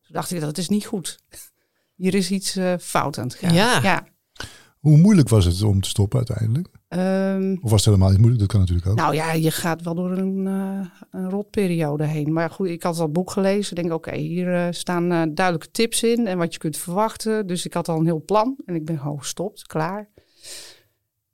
[0.00, 1.18] Toen dacht ik, dat is niet goed.
[2.02, 3.54] Hier is iets uh, fout aan het gaan.
[3.54, 3.80] Ja.
[3.82, 4.06] ja.
[4.78, 6.68] Hoe moeilijk was het om te stoppen uiteindelijk?
[6.96, 8.40] Um, of was het helemaal niet moeilijk?
[8.40, 8.96] Dat kan natuurlijk ook.
[8.96, 12.32] Nou ja, je gaat wel door een, uh, een rotperiode heen.
[12.32, 13.76] Maar goed, ik had dat boek gelezen.
[13.76, 16.76] Ik denk, oké, okay, hier uh, staan uh, duidelijke tips in en wat je kunt
[16.76, 17.46] verwachten.
[17.46, 20.12] Dus ik had al een heel plan en ik ben gewoon gestopt, klaar.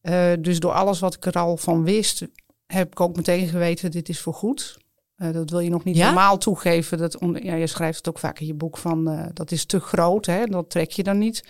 [0.01, 2.27] Eh, dus door alles wat ik er al van wist,
[2.67, 4.79] heb ik ook meteen geweten, dit is voor goed.
[5.17, 6.07] Uh, dat wil je nog niet ja?
[6.07, 6.99] normaal toegeven.
[6.99, 9.81] Dat, ja, je schrijft het ook vaak in je boek van uh, dat is te
[9.81, 11.45] groot, hè, dat trek je dan niet.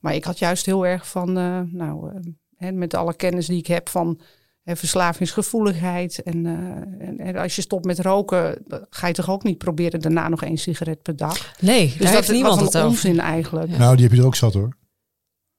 [0.00, 2.20] Maar ik had juist heel erg van, uh, nou,
[2.56, 4.20] hè, met alle kennis die ik heb van
[4.62, 6.22] hè, verslavingsgevoeligheid.
[6.22, 10.00] En, eh, en, en, als je stopt met roken, ga je toch ook niet proberen
[10.00, 11.54] daarna nog één sigaret per dag.
[11.60, 12.92] Nee, dus daar dat heeft niemand was het een over.
[12.92, 13.70] onzin eigenlijk.
[13.70, 13.78] Ja.
[13.78, 14.76] Nou, die heb je er ook zat hoor.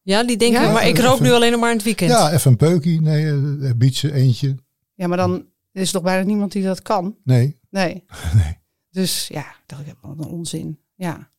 [0.02, 0.72] Ja, die denken, Ja?
[0.72, 2.12] maar ik rook nu alleen nog maar in het weekend.
[2.12, 3.02] Ja, even een peukie.
[3.02, 4.56] Nee, uh, bietje, eentje.
[4.94, 7.18] Ja, maar dan is er toch bijna niemand die dat kan.
[7.24, 7.60] Nee.
[7.70, 8.04] Nee.
[8.44, 8.58] nee.
[8.90, 10.80] Dus ja, dat is een onzin.
[10.96, 11.32] Ja.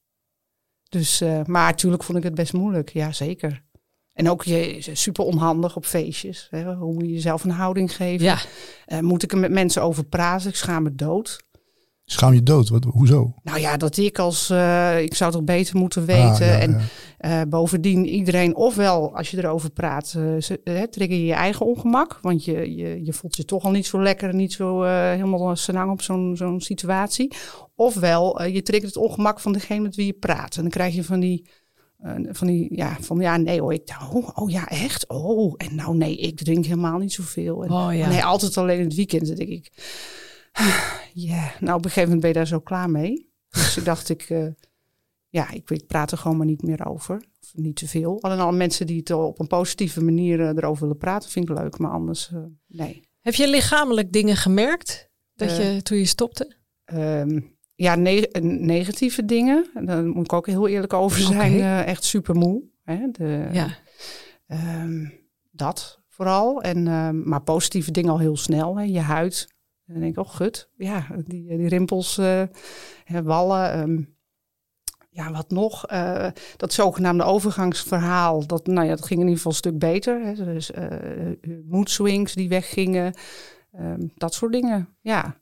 [0.88, 2.88] Dus, uh, maar natuurlijk vond ik het best moeilijk.
[2.92, 3.64] Ja, zeker.
[4.18, 6.46] En ook je super onhandig op feestjes.
[6.50, 6.74] Hè?
[6.74, 8.24] Hoe moet je jezelf een houding geven?
[8.24, 8.38] Ja.
[8.86, 10.48] Uh, moet ik er met mensen over praten?
[10.48, 11.46] Ik schaam me dood.
[12.04, 12.68] Schaam je dood?
[12.68, 13.34] Wat, hoezo?
[13.42, 14.50] Nou ja, dat ik als...
[14.50, 16.30] Uh, ik zou toch beter moeten weten.
[16.30, 16.80] Ah, ja, en
[17.18, 17.46] ja.
[17.46, 18.56] bovendien iedereen...
[18.56, 20.10] Ofwel, als je erover praat,
[20.90, 22.18] trigger je je eigen ongemak.
[22.22, 24.34] Want je, je, je voelt je toch al niet zo lekker...
[24.34, 27.34] niet zo helemaal senang op zo'n zo'n situatie.
[27.74, 30.56] Ofwel, je triggert het ongemak van degene met wie je praat.
[30.56, 31.48] En dan krijg je van die...
[32.04, 35.08] Uh, van die, ja, van ja, nee hoor, ik oh, oh ja, echt?
[35.08, 37.64] Oh, en nou nee, ik drink helemaal niet zoveel.
[37.64, 38.08] En, oh, ja.
[38.08, 39.70] Nee, altijd alleen in het weekend, dan denk ik.
[41.12, 41.60] Ja, yeah.
[41.60, 43.30] nou op een gegeven moment ben je daar zo klaar mee.
[43.48, 44.46] Dus ik dacht, ik, uh,
[45.28, 47.22] ja, ik, ik praat er gewoon maar niet meer over.
[47.42, 48.22] Of niet te veel.
[48.22, 51.58] Alleen al mensen die het op een positieve manier uh, erover willen praten, vind ik
[51.58, 53.08] leuk, maar anders, uh, nee.
[53.20, 56.56] Heb je lichamelijk dingen gemerkt dat je, toen je stopte?
[56.92, 59.66] Um, ja, ne negatieve dingen.
[59.84, 61.54] Daar moet ik ook heel eerlijk over zijn.
[61.54, 61.80] Okay.
[61.80, 62.62] Uh, echt super moe.
[62.84, 63.10] Hè?
[63.10, 63.76] De, ja.
[64.46, 65.12] Um,
[65.50, 66.62] dat vooral.
[66.62, 68.76] En, um, maar positieve dingen al heel snel.
[68.76, 68.82] Hè?
[68.82, 69.46] Je huid.
[69.86, 70.70] En dan denk ik, oh gut.
[70.76, 72.42] Ja, die, die rimpels, uh,
[73.22, 74.08] wallen.
[75.10, 75.92] ja, wat nog?
[75.92, 78.46] Uh, dat zogenaamde overgangsverhaal.
[78.46, 80.24] Dat, nou ja, dat ging in ieder geval een stuk beter.
[80.24, 80.34] Hè?
[80.34, 80.70] Dus
[81.64, 83.14] mood swings die weggingen.
[84.14, 85.36] dat soort dingen, ja.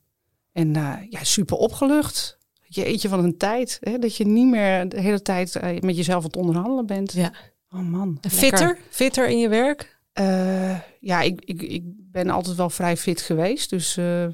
[0.57, 2.37] En uh, ja, super opgelucht.
[2.63, 3.77] Je eetje van een tijd.
[3.81, 7.13] Hè, dat je niet meer de hele tijd uh, met jezelf aan het onderhandelen bent.
[7.13, 7.33] Ja.
[7.69, 8.17] Oh man.
[8.21, 8.31] En lekker.
[8.31, 8.79] fitter?
[8.89, 9.99] Fitter in je werk?
[10.13, 14.25] Eh, ja, ik, ik, ik ben altijd wel vrij fit geweest, dus eh,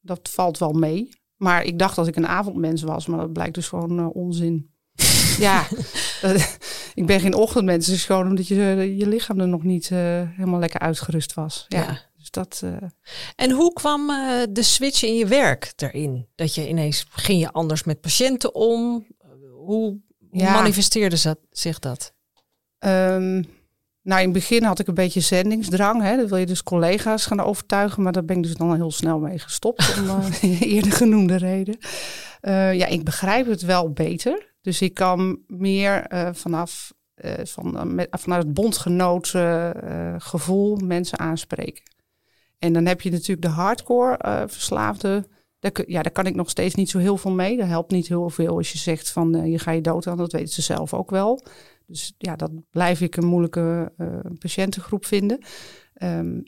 [0.00, 1.08] dat valt wel mee.
[1.36, 4.70] Maar ik dacht dat ik een avondmens was, maar dat blijkt dus gewoon eh, onzin.
[5.38, 5.66] ja,
[6.94, 7.86] ik ben geen ochtendmens.
[7.86, 11.66] Het is gewoon omdat je, je lichaam er nog niet eh, helemaal lekker uitgerust was.
[11.68, 12.09] Ja, Ja.
[12.30, 12.60] Dus dat...
[12.64, 12.88] eh,
[13.36, 16.26] En hoe kwam eh, de switch in je werk erin?
[16.34, 19.06] Dat je ineens, ging je anders met patiënten om?
[19.64, 19.98] Hoe,
[20.30, 20.52] hoe Ja.
[20.52, 22.12] manifesteerde zich dat?
[22.78, 23.42] Ehm,
[24.02, 26.02] nou, in het begin had ik een beetje zendingsdrang.
[26.02, 26.16] Hè.
[26.16, 28.02] Dan wil je dus collega's gaan overtuigen.
[28.02, 29.94] Maar daar ben ik dus dan heel snel mee gestopt.
[29.98, 30.08] om
[30.42, 31.76] eh, eerder genoemde reden.
[32.76, 34.54] Ja, ik begrijp het wel beter.
[34.60, 36.92] Dus ik kan meer vanaf
[37.42, 39.32] van, met, vanuit het bondgenoot
[40.18, 41.82] gevoel mensen aanspreken.
[42.60, 45.28] En dan heb je natuurlijk de hardcore eh verslaafde.
[45.58, 47.56] Daar, ja, daar kan ik nog steeds niet zo heel veel mee.
[47.56, 50.16] Dat helpt niet heel veel als je zegt van eh, je ga je dood aan.
[50.16, 51.44] Dat weten ze zelf ook wel.
[51.86, 54.06] Dus ja, dat blijf ik een moeilijke eh,
[54.38, 55.38] patiëntengroep vinden.
[55.94, 56.40] Ehm,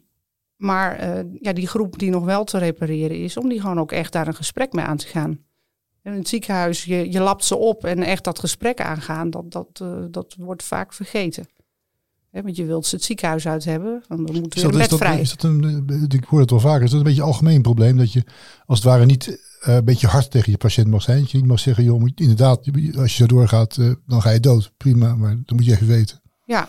[0.56, 4.12] maar ja, die groep die nog wel te repareren is, om die gewoon ook echt
[4.12, 5.44] daar een gesprek mee aan te gaan.
[6.02, 9.84] In het ziekenhuis, je, je lapt ze op en echt dat gesprek aangaan, dat, dat,
[10.10, 11.46] dat wordt vaak vergeten.
[12.40, 14.88] Want je wilt ze het ziekenhuis uit hebben, dan moet Is weer dat, een is,
[14.88, 15.20] dat, vrij.
[15.20, 17.62] is dat een, eh, ik hoor het wel vaker, is dat een beetje een algemeen
[17.62, 18.24] probleem dat je
[18.66, 21.20] als het ware niet eh, een beetje hard tegen je patiënt mag zijn.
[21.20, 24.30] Dat je niet mag zeggen, joh, moet, inderdaad, als je zo doorgaat, eh, dan ga
[24.30, 24.72] je dood.
[24.76, 26.20] Prima, maar dat moet je even weten.
[26.44, 26.68] Ja,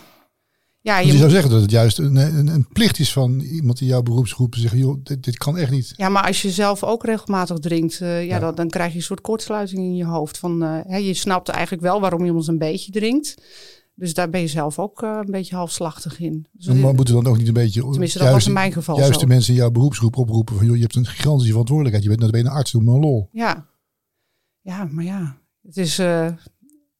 [0.80, 3.86] ja je, zou zeggen dat het juist een, een, een plicht is van iemand in
[3.86, 5.92] jouw beroepsgroep zeggen, joh, dit, dit kan echt niet.
[5.96, 8.38] Ja, maar als je zelf ook regelmatig drinkt, ja, Ja.
[8.38, 10.38] Dan, dan krijg je een soort kortsluiting in je hoofd.
[10.38, 13.34] Van, hè, je snapt eigenlijk wel waarom iemand een beetje drinkt.
[13.94, 16.46] Dus daar ben je zelf ook eh, een beetje halfslachtig in.
[16.52, 18.98] Dus Maar moeten we dan ook niet een beetje tenminste, dat was in mijn geval
[18.98, 19.20] juist zo.
[19.20, 22.10] de mensen in jouw beroepsgroep oproepen van, joh, je hebt een gigantische verantwoordelijkheid.
[22.10, 23.28] Je bent net een arts, doe maar een lol.
[23.32, 23.66] Ja.
[24.60, 26.32] ja, maar ja, het is, eh,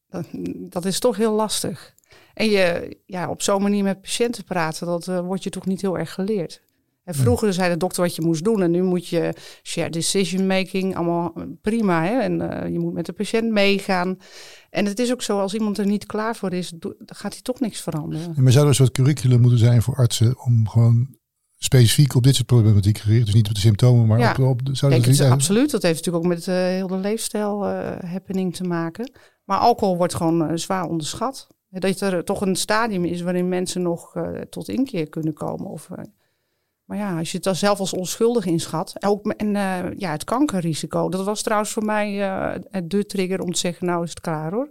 [0.08, 0.26] dat,
[0.70, 1.94] dat is toch heel lastig.
[2.34, 5.80] En je, ja, op zo'n manier met patiënten praten, dat eh, wordt je toch niet
[5.80, 6.62] heel erg geleerd.
[7.04, 10.46] En vroeger zei de dokter wat je moest doen en nu moet je share decision
[10.46, 12.02] making, allemaal prima.
[12.04, 12.18] Hè?
[12.20, 14.16] En eh, je moet met de patiënt meegaan.
[14.70, 17.42] En het is ook zo, als iemand er niet klaar voor is, dan gaat hij
[17.42, 18.32] toch niks veranderen.
[18.36, 21.16] En maar zou er een soort curriculum moeten zijn voor artsen om gewoon
[21.58, 24.30] specifiek op dit soort problematiek gericht, dus niet op de symptomen, maar Ja.
[24.30, 25.70] op, op zou Kijk, dat niet absoluut.
[25.70, 29.10] Dat heeft natuurlijk ook met eh heel de leefstijl eh, happening te maken.
[29.44, 31.46] Maar alcohol wordt gewoon eh, zwaar onderschat.
[31.70, 35.66] Eh, Dat er toch een stadium is waarin mensen nog eh, tot inkeer kunnen komen.
[35.66, 36.04] Of, eh,
[36.84, 38.92] maar ja, als je het dan zelf als onschuldig inschat.
[38.94, 41.08] En Ook, en eh, ja, het kankerrisico.
[41.08, 44.52] Dat was trouwens voor mij eh, de trigger om te zeggen, nou is het klaar
[44.52, 44.68] hoor.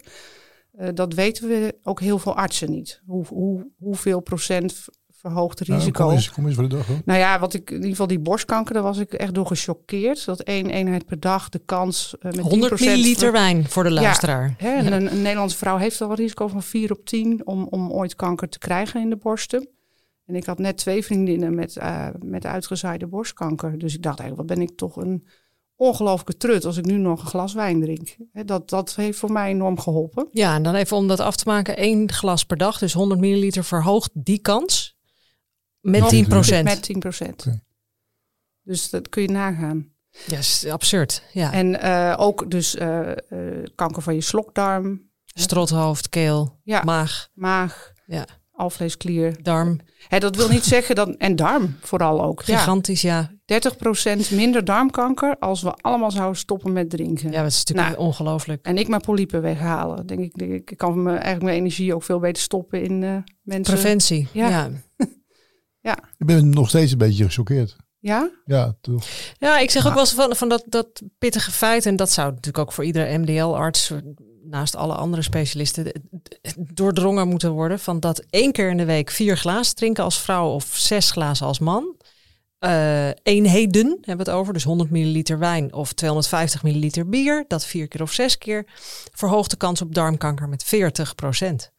[0.71, 3.01] Eh, dat weten we ook heel veel artsen niet.
[3.05, 6.03] Hoe, hoe, hoeveel procent verhoogd Nou, risico.
[6.03, 6.87] kom, eens, kom eens voor de dag.
[6.87, 7.01] Hoor.
[7.05, 10.25] Nou ja, wat ik in ieder geval die borstkanker, daar was ik echt door gechoqueerd.
[10.25, 14.01] Dat één eenheid per dag de kans met 100 10% milliliter wijn voor de Ja,
[14.01, 14.55] luisteraar.
[14.57, 17.91] En een, een Nederlandse vrouw heeft al een risico van 4 op 10 om, om
[17.91, 19.67] ooit kanker te krijgen in de borsten.
[20.25, 23.77] En ik had net twee vriendinnen met, eh, met uitgezaaide borstkanker.
[23.77, 25.27] Dus ik dacht eigenlijk, wat ben ik toch een
[25.75, 28.17] ongelooflijke trut als ik nu nog een glas wijn drink.
[28.31, 30.27] Hè, dat, dat heeft voor mij enorm geholpen.
[30.31, 31.77] Ja, en dan even om dat af te maken.
[31.77, 34.97] één glas per dag, dus 100 milliliter verhoogt die kans
[35.79, 36.63] met Nog 10 procent.
[36.63, 37.45] Met 10 procent.
[38.61, 39.91] Dus dat kun je nagaan.
[40.27, 41.23] Ja, is absurd.
[41.33, 41.53] Ja.
[41.53, 43.17] En eh, ook dus eh, eh,
[43.75, 46.83] kanker van je slokdarm, Strothoofd, keel, Ja.
[46.83, 48.25] maag, maag, Ja.
[48.63, 49.35] Alvleesklier.
[49.41, 49.79] darm.
[50.07, 51.15] Hè, dat wil niet zeggen dat.
[51.17, 52.41] En darm vooral ook.
[52.41, 53.31] Ja, Gigantisch, ja.
[53.45, 57.31] 30% minder darmkanker als we allemaal zouden stoppen met drinken.
[57.31, 58.07] Ja, dat is natuurlijk Nou.
[58.07, 58.65] ongelooflijk.
[58.65, 60.07] En ik maar polypen weghalen.
[60.07, 63.03] Denk ik, denk ik, ik kan me, eigenlijk mijn energie ook veel beter stoppen in
[63.03, 63.73] eh, mensen.
[63.73, 64.27] Preventie.
[64.31, 64.49] Ja.
[64.49, 64.69] Ja.
[66.17, 67.75] Ik ben nog steeds een beetje gechoqueerd.
[68.03, 68.29] Ja?
[68.45, 69.05] Ja, toch.
[69.37, 72.29] Ja, ik zeg ook wel eens van, van dat, dat pittige feit, en dat zou
[72.29, 73.91] natuurlijk ook voor iedere MDL-arts,
[74.43, 75.91] naast alle andere specialisten,
[76.57, 77.79] doordrongen moeten worden.
[77.79, 81.45] Van dat één keer in de week vier glazen drinken als vrouw of zes glazen
[81.45, 81.95] als man.
[82.59, 87.45] Eh eenheden hebben we het over, dus 100 milliliter wijn of 250 milliliter bier.
[87.47, 88.65] Dat vier keer of zes keer.
[89.11, 91.71] Verhoogt de kans op darmkanker met 40 procent.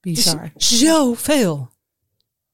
[0.00, 0.52] Bizar.
[0.56, 1.72] Zoveel.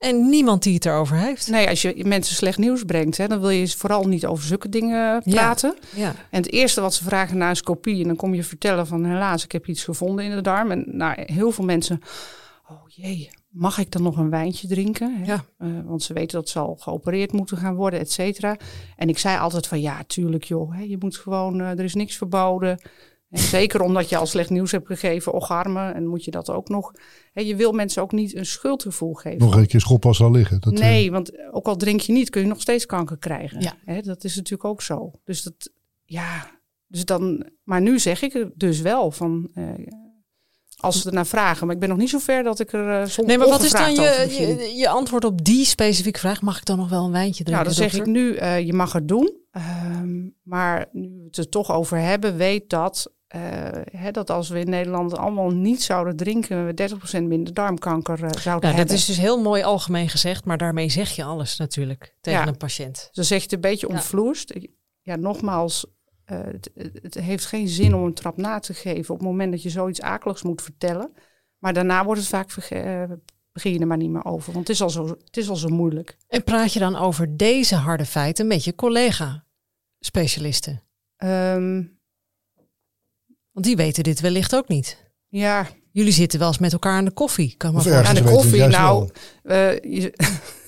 [0.00, 1.48] En niemand die het erover heeft.
[1.48, 4.68] Nee, als je mensen slecht nieuws brengt, hè, dan wil je vooral niet over zulke
[4.68, 5.76] dingen praten.
[5.94, 6.14] Ja.
[6.30, 8.00] En het eerste wat ze vragen na is kopie.
[8.00, 10.70] En dan kom je vertellen van helaas, ik heb iets gevonden in de darm.
[10.70, 12.00] En nou, heel veel mensen,
[12.68, 15.16] oh jee, mag ik dan nog een wijntje drinken?
[15.18, 15.24] Hè?
[15.24, 15.44] Ja.
[15.58, 18.56] Eh, want ze weten dat ze al geopereerd moeten gaan worden, et cetera.
[18.96, 21.94] En ik zei altijd van ja, tuurlijk joh, hè, je moet gewoon, eh, er is
[21.94, 22.80] niks verboden.
[23.30, 25.94] En zeker omdat je al slecht nieuws hebt gegeven, ocharmen.
[25.94, 26.92] En moet je dat ook nog.
[27.32, 29.38] Hè, je wil mensen ook niet een schuldgevoel geven.
[29.38, 30.60] Nog een keer schoppas al liggen.
[30.60, 33.60] Dat, eh, Nee, want ook al drink je niet, kun je nog steeds kanker krijgen.
[33.60, 33.74] Ja.
[33.84, 35.10] Hè, dat is natuurlijk ook zo.
[35.24, 35.70] Dus dat,
[36.04, 39.64] ja, dus dan, maar nu zeg ik het dus wel van, eh,
[40.76, 41.66] Als ze ernaar vragen.
[41.66, 43.62] Maar ik ben nog niet zo ver dat ik er uh, soms Nee, maar wat
[43.62, 46.42] is dan je, je, je antwoord op die specifieke vraag?
[46.42, 47.64] Mag ik dan nog wel een wijntje drinken?
[47.64, 49.38] Nou, dan zeg ik nu, eh, je mag het doen.
[49.50, 53.40] Ehm, maar nu we het er toch over hebben, weet dat, eh,
[53.92, 58.20] hè, dat als we in Nederland allemaal niet zouden drinken, we 30% minder darmkanker eh,
[58.20, 58.94] zouden Nou, dat hebben.
[58.94, 62.46] is dus heel mooi algemeen gezegd, maar daarmee zeg je alles natuurlijk tegen Ja.
[62.46, 62.94] een patiënt.
[62.94, 63.94] Dus dan zeg je het een beetje Ja.
[63.94, 64.54] ontvloerst.
[65.02, 65.86] Ja, nogmaals,
[66.24, 66.70] eh, het,
[67.02, 69.70] het heeft geen zin om een trap na te geven op het moment dat je
[69.70, 71.12] zoiets akeligs moet vertellen.
[71.58, 72.54] Maar daarna wordt het vaak
[73.52, 75.56] begin je er maar niet meer over, want het is al zo, het is al
[75.56, 76.16] zo moeilijk.
[76.28, 80.82] En praat je dan over deze harde feiten met je collega-specialisten?
[81.16, 81.82] Ehm,
[83.60, 84.96] Want die weten dit wellicht ook niet.
[85.28, 87.54] ja, Jullie zitten wel eens met elkaar aan de koffie.
[87.56, 88.06] Kan me voorstellen.
[88.08, 89.08] aan de koffie, nou,
[89.42, 90.12] eh, je-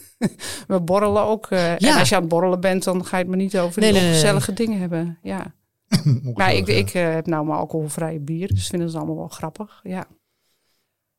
[0.66, 1.46] we borrelen ook.
[1.50, 1.92] eh, Ja.
[1.92, 3.90] En als je aan het borrelen bent, dan ga je het maar niet over Nee,
[3.92, 5.18] die nee, nee, gezellige dingen hebben.
[5.22, 5.55] Ja.
[6.35, 9.81] Maar ik, ik eh, heb nou mijn alcoholvrije bier, dus vinden ze allemaal wel grappig.
[9.83, 10.07] Ja.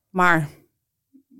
[0.10, 0.50] Maar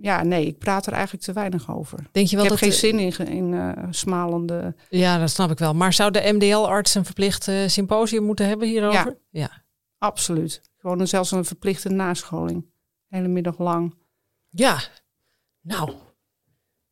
[0.02, 1.98] ja, nee, ik praat er eigenlijk te weinig over.
[2.12, 4.76] Denk je Ik wel heb dat geen de- zin in, in eh, smalende.
[4.90, 5.74] Ja, dat snap ik wel.
[5.74, 9.18] Maar zou de MDL-arts een verplicht symposium moeten hebben hierover?
[9.30, 9.63] Ja.
[10.04, 10.62] Absoluut.
[10.78, 12.72] Gewoon een, zelfs een verplichte nascholing.
[13.08, 13.96] Hele middag lang.
[14.50, 14.82] Ja.
[15.62, 15.94] Nou,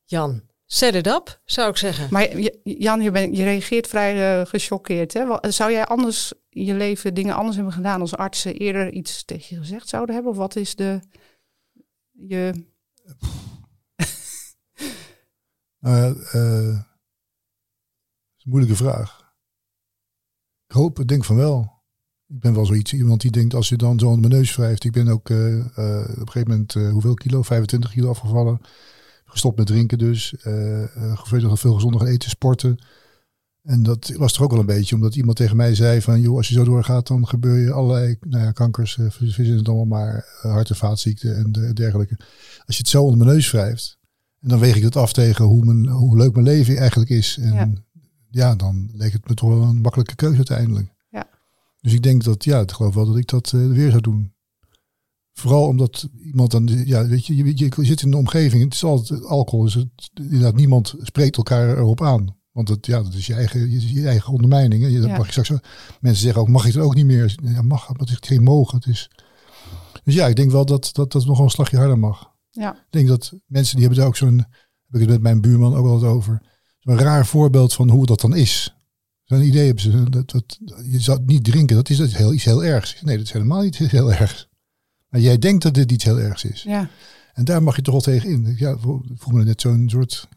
[0.03, 2.07] Jan, set it up, zou ik zeggen.
[2.11, 5.13] Maar Jan, je, bent, je reageert vrij eh, gechoqueerd.
[5.13, 5.51] Hè?
[5.51, 9.55] Zou jij anders in je leven dingen anders hebben gedaan als artsen eerder iets tegen
[9.55, 10.31] je gezegd zouden hebben?
[10.31, 10.99] Of wat is de.
[12.11, 12.53] Je,
[15.79, 19.33] Nou ja, eh, dat is een moeilijke vraag.
[20.67, 21.80] Ik hoop, ik denk van wel.
[22.33, 24.83] Ik ben wel zoiets, iemand die denkt als je dan zo onder mijn neus wrijft.
[24.83, 25.65] Ik ben ook eh, eh,
[26.09, 27.41] op een gegeven moment, eh, hoeveel kilo?
[27.41, 28.61] 25 kilo afgevallen.
[29.25, 30.33] Gestopt met drinken dus.
[31.23, 32.77] veel, veel gezonder gaan eten, sporten.
[33.63, 36.21] En dat was er ook wel een beetje, omdat iemand tegen mij zei van...
[36.21, 39.85] joh, als je zo doorgaat, dan gebeur je allerlei nou ja, kankers, verzinnen het allemaal
[39.85, 42.15] maar, hart- en vaatziekten en de- dergelijke.
[42.65, 43.97] Als je het zo onder mijn neus wrijft,
[44.39, 47.37] en dan weeg ik het af tegen hoe, mijn, hoe leuk mijn leven eigenlijk is.
[47.41, 47.71] En ja.
[48.29, 48.55] Ja.
[48.55, 50.90] dan leek het me toch wel een makkelijke keuze uiteindelijk.
[51.81, 54.33] Dus ik denk dat, ja, ik geloof wel dat ik dat eh, weer zou doen.
[55.33, 58.83] Vooral omdat iemand dan, ja, weet je, je, je zit in de omgeving, het is
[58.83, 62.39] altijd alcohol, dus het, inderdaad, niemand spreekt elkaar erop aan.
[62.51, 64.83] Want het, ja, dat is je eigen, je, je eigen ondermijning.
[64.83, 64.87] Hè.
[64.89, 65.17] Je, dat Ja.
[65.17, 65.61] mag je straks,
[65.99, 67.35] mensen zeggen ook, mag je het ook niet meer?
[67.43, 68.77] Ja, mag, maar het is geen mogen.
[68.77, 69.09] Het is,
[70.03, 72.31] dus ja, ik denk wel dat dat, dat nog wel een slagje harder mag.
[72.51, 72.73] ja.
[72.73, 74.37] Ik denk dat mensen die hebben daar ook zo'n,
[74.87, 76.41] heb ik het met mijn buurman ook altijd over,
[76.79, 78.75] zo'n raar voorbeeld van hoe dat dan is.
[79.31, 82.15] Zo'n idee hebben ze, dat, dat, je zou het niet drinken, dat is, dat is
[82.15, 83.01] heel, iets heel ergs.
[83.01, 84.49] Nee, dat is helemaal niet heel ergs.
[85.09, 86.63] Maar jij denkt dat dit iets heel ergs is.
[86.63, 86.89] ja.
[87.33, 88.55] En daar mag je toch wel tegen in.
[88.57, 90.27] Ja, voel me net zo'n soort,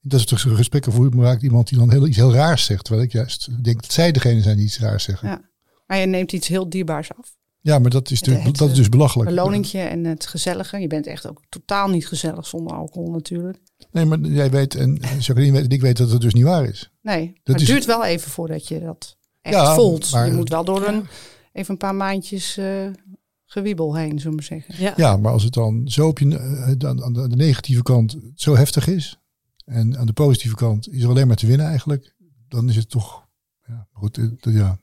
[0.00, 2.84] dat is toch gesprekken me raakt iemand die dan heel, iets heel raars zegt.
[2.84, 5.28] Terwijl ik juist denk dat zij degene zijn die iets raars zeggen.
[5.28, 5.50] Ja.
[5.86, 7.36] Maar je neemt iets heel dierbaars af.
[7.62, 9.28] Maar dat is, Het- natuurlijk, het, dat is dus belachelijk.
[9.30, 10.78] Beloningje en het gezellige.
[10.78, 13.58] Je bent echt ook totaal niet gezellig zonder alcohol natuurlijk.
[13.90, 16.64] Nee, maar jij weet, en Jacqueline weet, en ik weet dat het dus niet waar
[16.64, 16.90] is.
[17.02, 20.10] Nee, maar is- het duurt wel even voordat je dat echt Ja, voelt.
[20.12, 21.04] maar- je moet wel door een,
[21.52, 22.86] even een paar maandjes eh,
[23.46, 24.74] gewiebel heen, zullen we maar zeggen.
[24.84, 24.92] Ja.
[24.96, 28.56] Ja, maar als het dan zo op je, eh, aan, aan de negatieve kant zo
[28.56, 29.16] heftig is.
[29.64, 32.14] En aan de positieve kant is er alleen maar te winnen eigenlijk.
[32.48, 33.26] Dan is het toch,
[33.66, 34.78] ja, goed, eh, ja.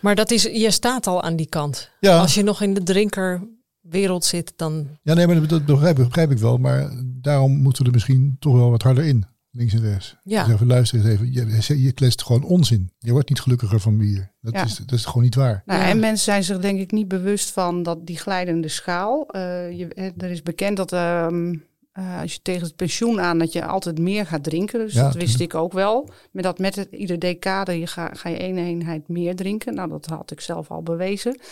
[0.00, 1.90] Maar dat is, je staat al aan die kant.
[2.00, 4.88] Ja, Als je nog in de drinkerwereld zit, dan...
[5.02, 6.56] ja nee, maar dat, begrijp, ik- begrijp ik wel.
[6.58, 9.24] Maar daarom moeten we er misschien toch wel wat harder in.
[9.52, 10.16] Links en rechts.
[10.24, 10.44] Ja.
[10.44, 11.32] Dus even luister eens even.
[11.32, 12.92] Je, je kletst gewoon onzin.
[12.98, 14.32] Je wordt niet gelukkiger van bier.
[14.40, 14.64] Dat, Ja.
[14.64, 15.62] is, dat is gewoon niet waar.
[15.66, 15.88] Nou, Ja.
[15.88, 19.26] En mensen zijn zich denk ik niet bewust van dat die glijdende schaal.
[19.28, 21.54] eh, je, eh, er is bekend dat ehm,
[22.00, 24.78] eh, als je tegen het pensioen aan dat je altijd meer gaat drinken.
[24.78, 26.08] Dus Ja, dat wist ik ook wel.
[26.30, 29.74] Maar dat met het, ieder decade je ga, ga je één eenheid meer drinken.
[29.74, 31.38] Nou, dat had ik zelf al bewezen.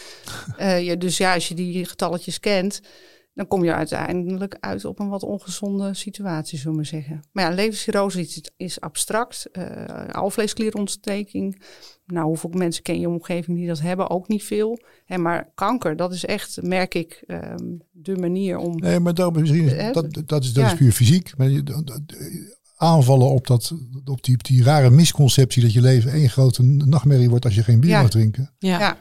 [0.57, 2.81] Eh, dus ja, als je die getalletjes kent,
[3.39, 7.21] dan kom je uiteindelijk uit op een wat ongezonde situatie, zullen we zeggen.
[7.33, 9.49] Maar ja, levenscirrose is, is abstract.
[9.53, 11.63] Eh alvleesklierontsteking.
[12.07, 14.11] Nou, hoeveel mensen ken je in je omgeving die dat hebben?
[14.11, 14.79] Ook niet veel.
[15.05, 18.77] Hè, maar kanker, dat is echt, merk ik, ehm, de manier om...
[18.77, 20.71] Nee, maar daarom misschien, Eh, dat, dat, is, dat ja.
[20.73, 21.37] is puur fysiek.
[21.37, 22.03] Maar je, dat- dat-
[22.77, 23.73] aanvallen op, dat,
[24.05, 27.81] op die, die rare misconceptie dat je leven één grote nachtmerrie wordt als je geen
[27.81, 28.01] bier Ja.
[28.01, 28.55] mag drinken.
[28.59, 28.79] Ja.
[28.79, 28.97] Ja.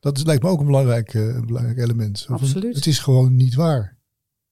[0.00, 2.26] Dat is, lijkt me ook een belangrijk, eh, een belangrijk element.
[2.28, 2.74] Absoluut.
[2.74, 3.98] Het is gewoon niet waar.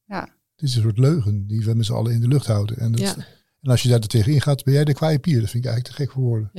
[0.04, 0.20] Ja.
[0.56, 2.76] Het is een soort leugen die we met z'n allen in de lucht houden.
[2.78, 3.14] En, dat, Ja.
[3.62, 5.40] en als je daar er tegen ingaat, ben jij de kwaaie pier.
[5.40, 6.50] Dat vind ik eigenlijk te gek voor woorden.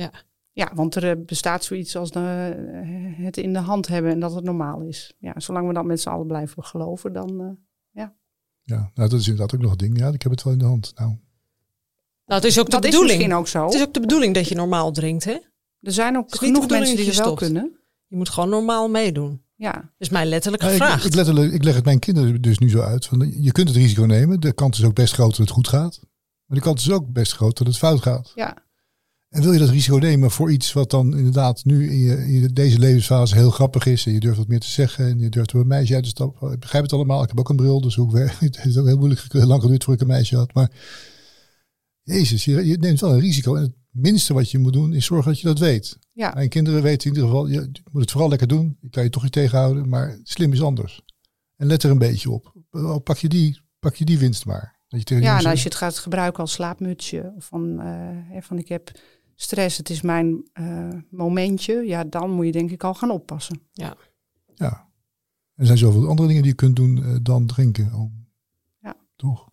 [0.52, 4.20] Ja, want er eh, bestaat zoiets als de, eh, het in de hand hebben en
[4.20, 5.14] dat het normaal is.
[5.18, 7.40] Ja, zolang we dat met z'n allen blijven geloven, dan...
[7.40, 8.04] eh,
[8.62, 9.98] Ja, nou, dat is inderdaad ook nog een ding.
[9.98, 10.92] Ja, ik heb het wel in de hand.
[10.94, 11.08] Nou,
[12.26, 13.18] Nou, het is ook de dat is bedoeling.
[13.18, 13.64] misschien ook zo.
[13.64, 15.36] Het is ook de bedoeling dat je normaal drinkt, hè?
[15.80, 17.40] Er zijn ook genoeg mensen die dat je wel stopt.
[17.52, 17.77] kunnen.
[18.08, 19.42] Je moet gewoon normaal meedoen.
[19.54, 22.80] Ja, Dus mij letterlijk Ja, ik, letterlijk, ik leg het mijn kinderen dus nu zo
[22.80, 23.06] uit.
[23.06, 24.40] Van, je kunt het risico nemen.
[24.40, 26.00] De kans is ook best groot dat het goed gaat.
[26.46, 28.32] Maar de kans is ook best groot dat het fout gaat.
[28.34, 28.56] ja,
[29.28, 32.54] En wil je dat risico nemen voor iets wat dan inderdaad nu in, je, in
[32.54, 34.06] deze levensfase heel grappig is.
[34.06, 35.06] En je durft wat meer te zeggen.
[35.06, 36.52] En je durft door een meisje uit te stappen.
[36.52, 37.22] Ik begrijp het allemaal.
[37.22, 37.80] Ik heb ook een bril.
[37.80, 40.36] Dus hoe ik, het is ook heel moeilijk heel lang geduurd voor ik een meisje
[40.36, 40.54] had.
[40.54, 40.70] Maar
[42.02, 43.54] Jezus, je, je neemt wel een risico.
[43.54, 45.98] En het minste wat je moet doen is zorgen dat je dat weet.
[46.12, 46.32] ja.
[46.34, 48.76] Mijn kinderen weten in ieder geval, je moet het vooral lekker doen.
[48.80, 51.02] Ik kan je toch niet tegenhouden, maar slim is anders.
[51.56, 52.52] En let er een beetje op.
[52.70, 54.80] Oh, Pak je die, pak je die winst maar.
[54.88, 58.42] Dat je tegen Ja, en als je het gaat gebruiken als slaapmutsje, of van, eh,
[58.42, 58.90] van ik heb
[59.34, 63.60] stress, het is mijn eh, momentje, ja, dan moet je denk ik al gaan oppassen.
[63.72, 63.96] Ja.
[65.54, 67.94] Er zijn zoveel andere dingen die je kunt doen eh, dan drinken.
[67.94, 68.12] Oh.
[68.80, 68.96] Ja.
[69.16, 69.50] Toch?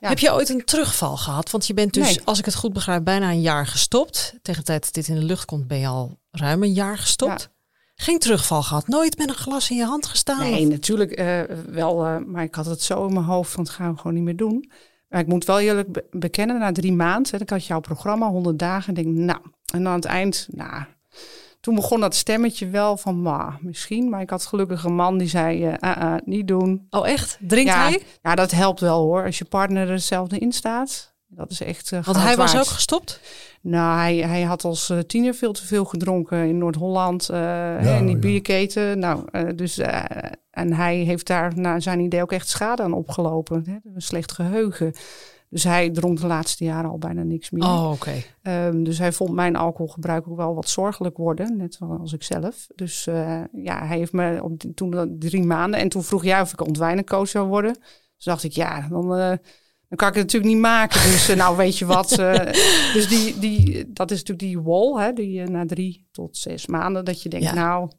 [0.00, 0.08] Ja.
[0.08, 1.50] Heb je ooit een terugval gehad?
[1.50, 2.20] Want je bent dus, Nee.
[2.24, 4.34] als ik het goed begrijp, bijna een jaar gestopt.
[4.42, 6.98] Tegen de tijd dat dit in de lucht komt, ben je al ruim een jaar
[6.98, 7.48] gestopt.
[7.94, 8.88] Geen terugval gehad?
[8.88, 10.38] Nooit met een glas in je hand gestaan?
[10.50, 13.62] Nee, Of- natuurlijk eh, wel, eh, maar ik had het zo in mijn hoofd van
[13.64, 14.70] het gaan we gewoon niet meer doen.
[15.08, 18.28] Maar ik moet wel eerlijk be- bekennen, na drie maanden, hè, ik had jouw programma,
[18.28, 19.40] 100 dagen, en denk nou,
[19.72, 20.84] en dan aan het eind, nou,
[21.68, 25.28] toen begon dat stemmetje wel van, ma, misschien, maar ik had gelukkig een man die
[25.28, 26.86] zei, ah, niet doen.
[26.90, 27.38] Oh echt?
[27.40, 28.02] Drinkt ja, hij?
[28.22, 31.14] Ja, dat helpt wel hoor, als je partner er hetzelfde in staat.
[31.26, 31.90] Dat is echt.
[31.90, 32.66] Want goud hij was waard.
[32.66, 33.20] ook gestopt?
[33.60, 37.28] Nou, hij, hij had als tiener veel te veel gedronken in Noord-Holland.
[37.28, 37.38] eh,
[37.78, 38.20] hè, in die ja.
[38.20, 38.98] bierketen.
[38.98, 40.04] Nou, dus, eh,
[40.50, 43.64] en hij heeft daar naar zijn idee ook echt schade aan opgelopen.
[43.66, 43.90] Hè?
[43.94, 44.92] Een slecht geheugen.
[45.50, 47.62] Dus hij dronk de laatste jaren al bijna niks meer.
[47.64, 48.12] Oh, oké.
[48.42, 52.66] Ehm, dus hij vond mijn alcoholgebruik ook wel wat zorgelijk worden, net zoals ik zelf.
[52.74, 56.52] Dus eh, ja, hij heeft me op toen drie maanden en toen vroeg jij of
[56.52, 57.72] ik ontwijnencoach zou worden.
[58.16, 59.28] Dus dacht ik, ja, dan, eh,
[59.88, 61.00] dan kan ik het natuurlijk niet maken.
[61.02, 62.08] Dus eh, nou, weet je wat.
[62.94, 67.04] dus die, die, dat is natuurlijk die wall, hè, die na drie tot zes maanden,
[67.04, 67.54] dat je denkt, Ja.
[67.54, 67.90] nou,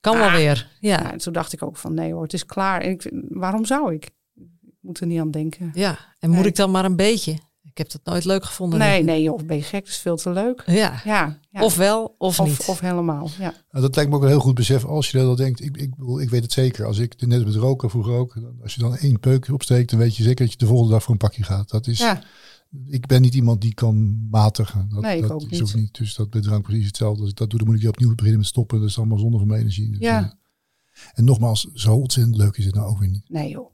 [0.00, 0.34] Kan wel Ah.
[0.34, 0.70] weer.
[0.80, 0.90] Ja.
[1.00, 1.12] ja.
[1.12, 2.80] en toen dacht ik ook van, nee hoor, het is klaar.
[2.80, 4.10] En ik, waarom zou ik?
[4.88, 5.70] Moet er niet aan denken.
[5.74, 5.98] ja.
[6.18, 6.48] En moet Nee.
[6.48, 7.32] ik dan maar een beetje?
[7.62, 8.78] Ik heb dat nooit leuk gevonden.
[8.78, 9.80] Nee, nee, joh, ben je gek?
[9.84, 10.62] Dat is veel te leuk.
[10.66, 11.00] Ja.
[11.04, 11.62] Ja, ja.
[11.64, 12.48] Of wel, of, niet.
[12.58, 13.54] of, of helemaal, ja.
[13.70, 15.60] Nou, dat lijkt me ook een heel goed besef als je dat denkt.
[15.64, 16.84] Ik, ik, bedoel, ik weet het zeker.
[16.86, 18.38] Als ik net met roken vroeger ook.
[18.62, 21.02] Als je dan één peuk opsteekt, dan weet je zeker dat je de volgende dag
[21.02, 21.70] voor een pakje gaat.
[21.70, 22.22] Dat is, Ja,
[22.86, 24.88] Ik ben niet iemand die kan matigen.
[24.88, 25.62] Dat, Nee, ik dat ook is niet.
[25.62, 25.94] ook niet.
[25.98, 27.20] Dus dat bij drank precies hetzelfde.
[27.20, 28.80] Als ik dat doe, dan moet ik weer opnieuw beginnen met stoppen.
[28.80, 29.90] Dat is allemaal zonde van mijn energie.
[29.90, 30.22] Dus, Ja.
[30.22, 30.30] eh,
[31.14, 33.28] En nogmaals, zo ontzettend leuk is het nou ook weer niet.
[33.30, 33.70] nee joh.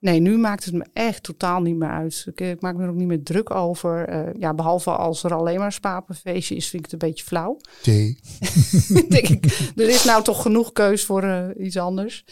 [0.00, 2.26] Nee, nu maakt het me echt totaal niet meer uit.
[2.28, 4.08] Ik, ik maak me er ook niet meer druk over.
[4.08, 7.56] Eh, ja, behalve als er alleen maar spapenfeestje is, vind ik het een beetje flauw.
[7.82, 8.18] Thee.
[9.08, 9.44] Denk ik,
[9.76, 12.24] er is nou toch genoeg keus voor eh, iets anders.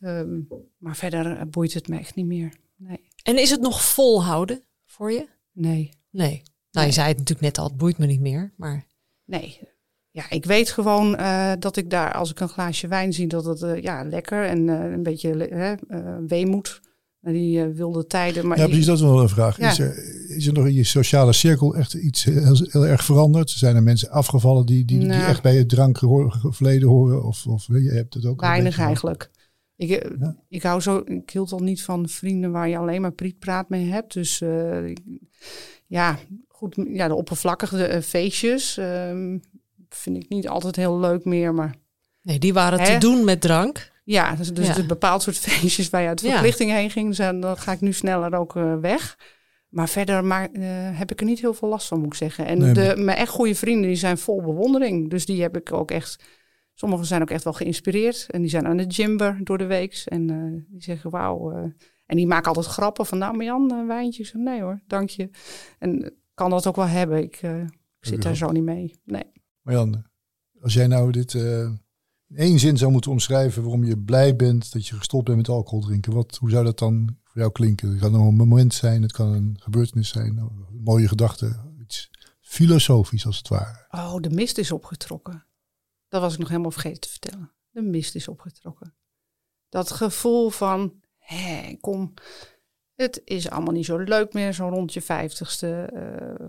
[0.00, 0.40] Ehm,
[0.78, 2.52] maar verder eh, boeit het me echt niet meer.
[2.76, 3.08] Nee.
[3.22, 5.28] En is het nog volhouden voor je?
[5.52, 5.90] Nee.
[6.10, 6.30] Nee.
[6.40, 6.90] Nou, je Nee.
[6.92, 8.52] zei het natuurlijk net al, het boeit me niet meer.
[8.56, 8.84] Maar
[9.24, 9.60] Nee.
[10.10, 13.44] Ja, ik weet gewoon eh, dat ik daar, als ik een glaasje wijn zie, dat
[13.44, 16.80] het eh, ja, lekker en eh, een beetje hè, eh, weemoed.
[17.26, 18.46] Naar Die eh, wilde tijden.
[18.46, 18.86] Maar Ja, die- precies.
[18.86, 19.58] Dat is wel een vraag.
[19.58, 19.70] Ja.
[19.70, 19.96] Is, er,
[20.36, 23.50] is er nog in je sociale cirkel echt iets heel, heel erg veranderd?
[23.50, 25.22] Zijn er mensen afgevallen die, die, die Nou.
[25.28, 27.24] echt bij het drankverleden horen?
[27.24, 29.30] Of, of je hebt het ook een Weinig eigenlijk.
[29.76, 30.36] Ik, eh, Ja.
[30.48, 33.86] ik hou zo, ik hield al niet van vrienden waar je alleen maar prietpraat mee
[33.90, 34.12] hebt.
[34.12, 34.92] Dus eh,
[35.86, 39.38] ja, goed, ja, de oppervlakkige feestjes ehm,
[39.88, 41.54] vind ik niet altijd heel leuk meer.
[41.54, 41.74] Maar
[42.22, 42.92] nee, die waren Hè?
[42.92, 43.94] te doen met drank.
[44.06, 44.78] Ja, dus, dus Ja.
[44.78, 46.30] een bepaald soort feestjes waar je uit Ja.
[46.30, 49.18] verplichting heen ging, zijn, dan ga ik nu sneller ook eh, weg.
[49.68, 50.62] Maar verder maar, eh,
[50.98, 52.46] heb ik er niet heel veel last van, moet ik zeggen.
[52.46, 55.10] En Nee, de, maar- mijn echt goede vrienden, die zijn vol bewondering.
[55.10, 56.24] Dus die heb ik ook echt...
[56.74, 58.26] Sommigen zijn ook echt wel geïnspireerd.
[58.30, 60.02] En die zijn aan de gymber door de week.
[60.04, 61.50] En eh, die zeggen, wauw.
[61.52, 61.62] eh.
[62.06, 64.22] en die maken altijd grappen van, nou Marjan, een wijntje.
[64.22, 65.30] Ik zeg, nee hoor, dank je.
[65.78, 67.22] En kan dat ook wel hebben.
[67.22, 67.68] Ik, eh, ik
[68.00, 69.00] zit daar zo niet mee.
[69.04, 69.24] Nee.
[69.62, 70.04] Maar Jan,
[70.60, 71.70] als jij nou dit eh,
[72.36, 75.80] één zin zou moeten omschrijven waarom je blij bent dat je gestopt bent met alcohol
[75.80, 77.90] drinken, wat, hoe zou dat dan voor jou klinken?
[77.90, 83.26] Het kan een moment zijn, het kan een gebeurtenis zijn, een mooie gedachte, iets filosofisch
[83.26, 83.86] als het ware.
[83.90, 85.46] Oh, de mist is opgetrokken.
[86.08, 87.52] Dat was ik nog helemaal vergeten te vertellen.
[87.70, 88.94] De mist is opgetrokken.
[89.68, 92.14] Dat gevoel van, hé, kom,
[92.94, 95.82] het is allemaal niet zo leuk meer, zo rond je vijftigste.
[95.82, 96.46] eh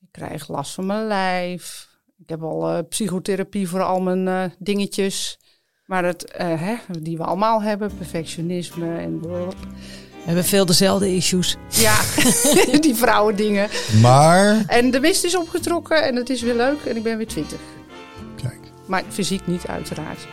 [0.00, 1.87] ik krijg last van mijn lijf.
[2.18, 5.38] Ik heb al eh, psychotherapie voor al mijn eh, dingetjes.
[5.86, 9.48] Maar het, eh, hè, die we allemaal hebben, perfectionisme en We
[10.24, 11.56] hebben veel dezelfde issues.
[11.68, 11.96] ja,
[12.80, 13.68] die vrouwendingen.
[14.02, 17.26] Maar, En de mist is opgetrokken en het is weer leuk en ik ben weer
[17.26, 17.58] twintig.
[18.42, 20.26] kijk, Maar fysiek niet, uiteraard.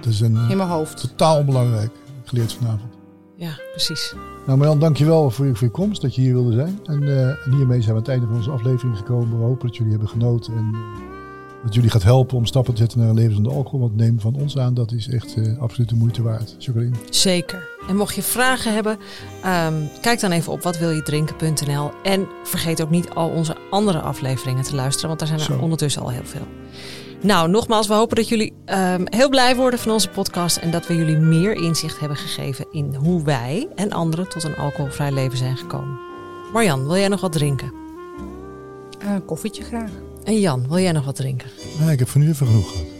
[0.00, 1.00] dat is een, In mijn hoofd.
[1.00, 1.90] totaal onbelangrijk
[2.24, 2.94] geleerd vanavond.
[3.36, 4.14] Ja, precies.
[4.46, 6.80] Nou Marjan, dankjewel voor je, voor je komst, dat je hier wilde zijn.
[6.84, 9.38] En, eh, en hiermee zijn we aan het einde van onze aflevering gekomen.
[9.38, 10.76] We hopen dat jullie hebben genoten en
[11.66, 13.80] dat jullie gaat helpen om stappen te zetten naar een leven zonder alcohol.
[13.80, 16.54] Want neem van ons aan, dat is echt eh, absoluut de moeite waard.
[16.58, 16.96] Jacqueline?
[17.10, 17.68] Zeker.
[17.88, 18.98] En mocht je vragen hebben,
[19.42, 21.90] ehm, kijk dan even op watwiljedrinken.nl.
[22.02, 25.58] En vergeet ook niet al onze andere afleveringen te luisteren, want daar zijn er Zo.
[25.62, 26.46] ondertussen al heel veel.
[27.22, 30.86] Nou, nogmaals, we hopen dat jullie ehm, heel blij worden van onze podcast en dat
[30.86, 35.38] we jullie meer inzicht hebben gegeven in hoe wij en anderen tot een alcoholvrij leven
[35.38, 35.98] zijn gekomen.
[36.52, 37.72] Marjan, wil jij nog wat drinken?
[38.98, 39.90] Eh, Een koffietje graag.
[40.26, 41.48] En Jan, wil jij nog wat drinken?
[41.78, 42.95] Nou, ik heb voor nu even genoeg gehad.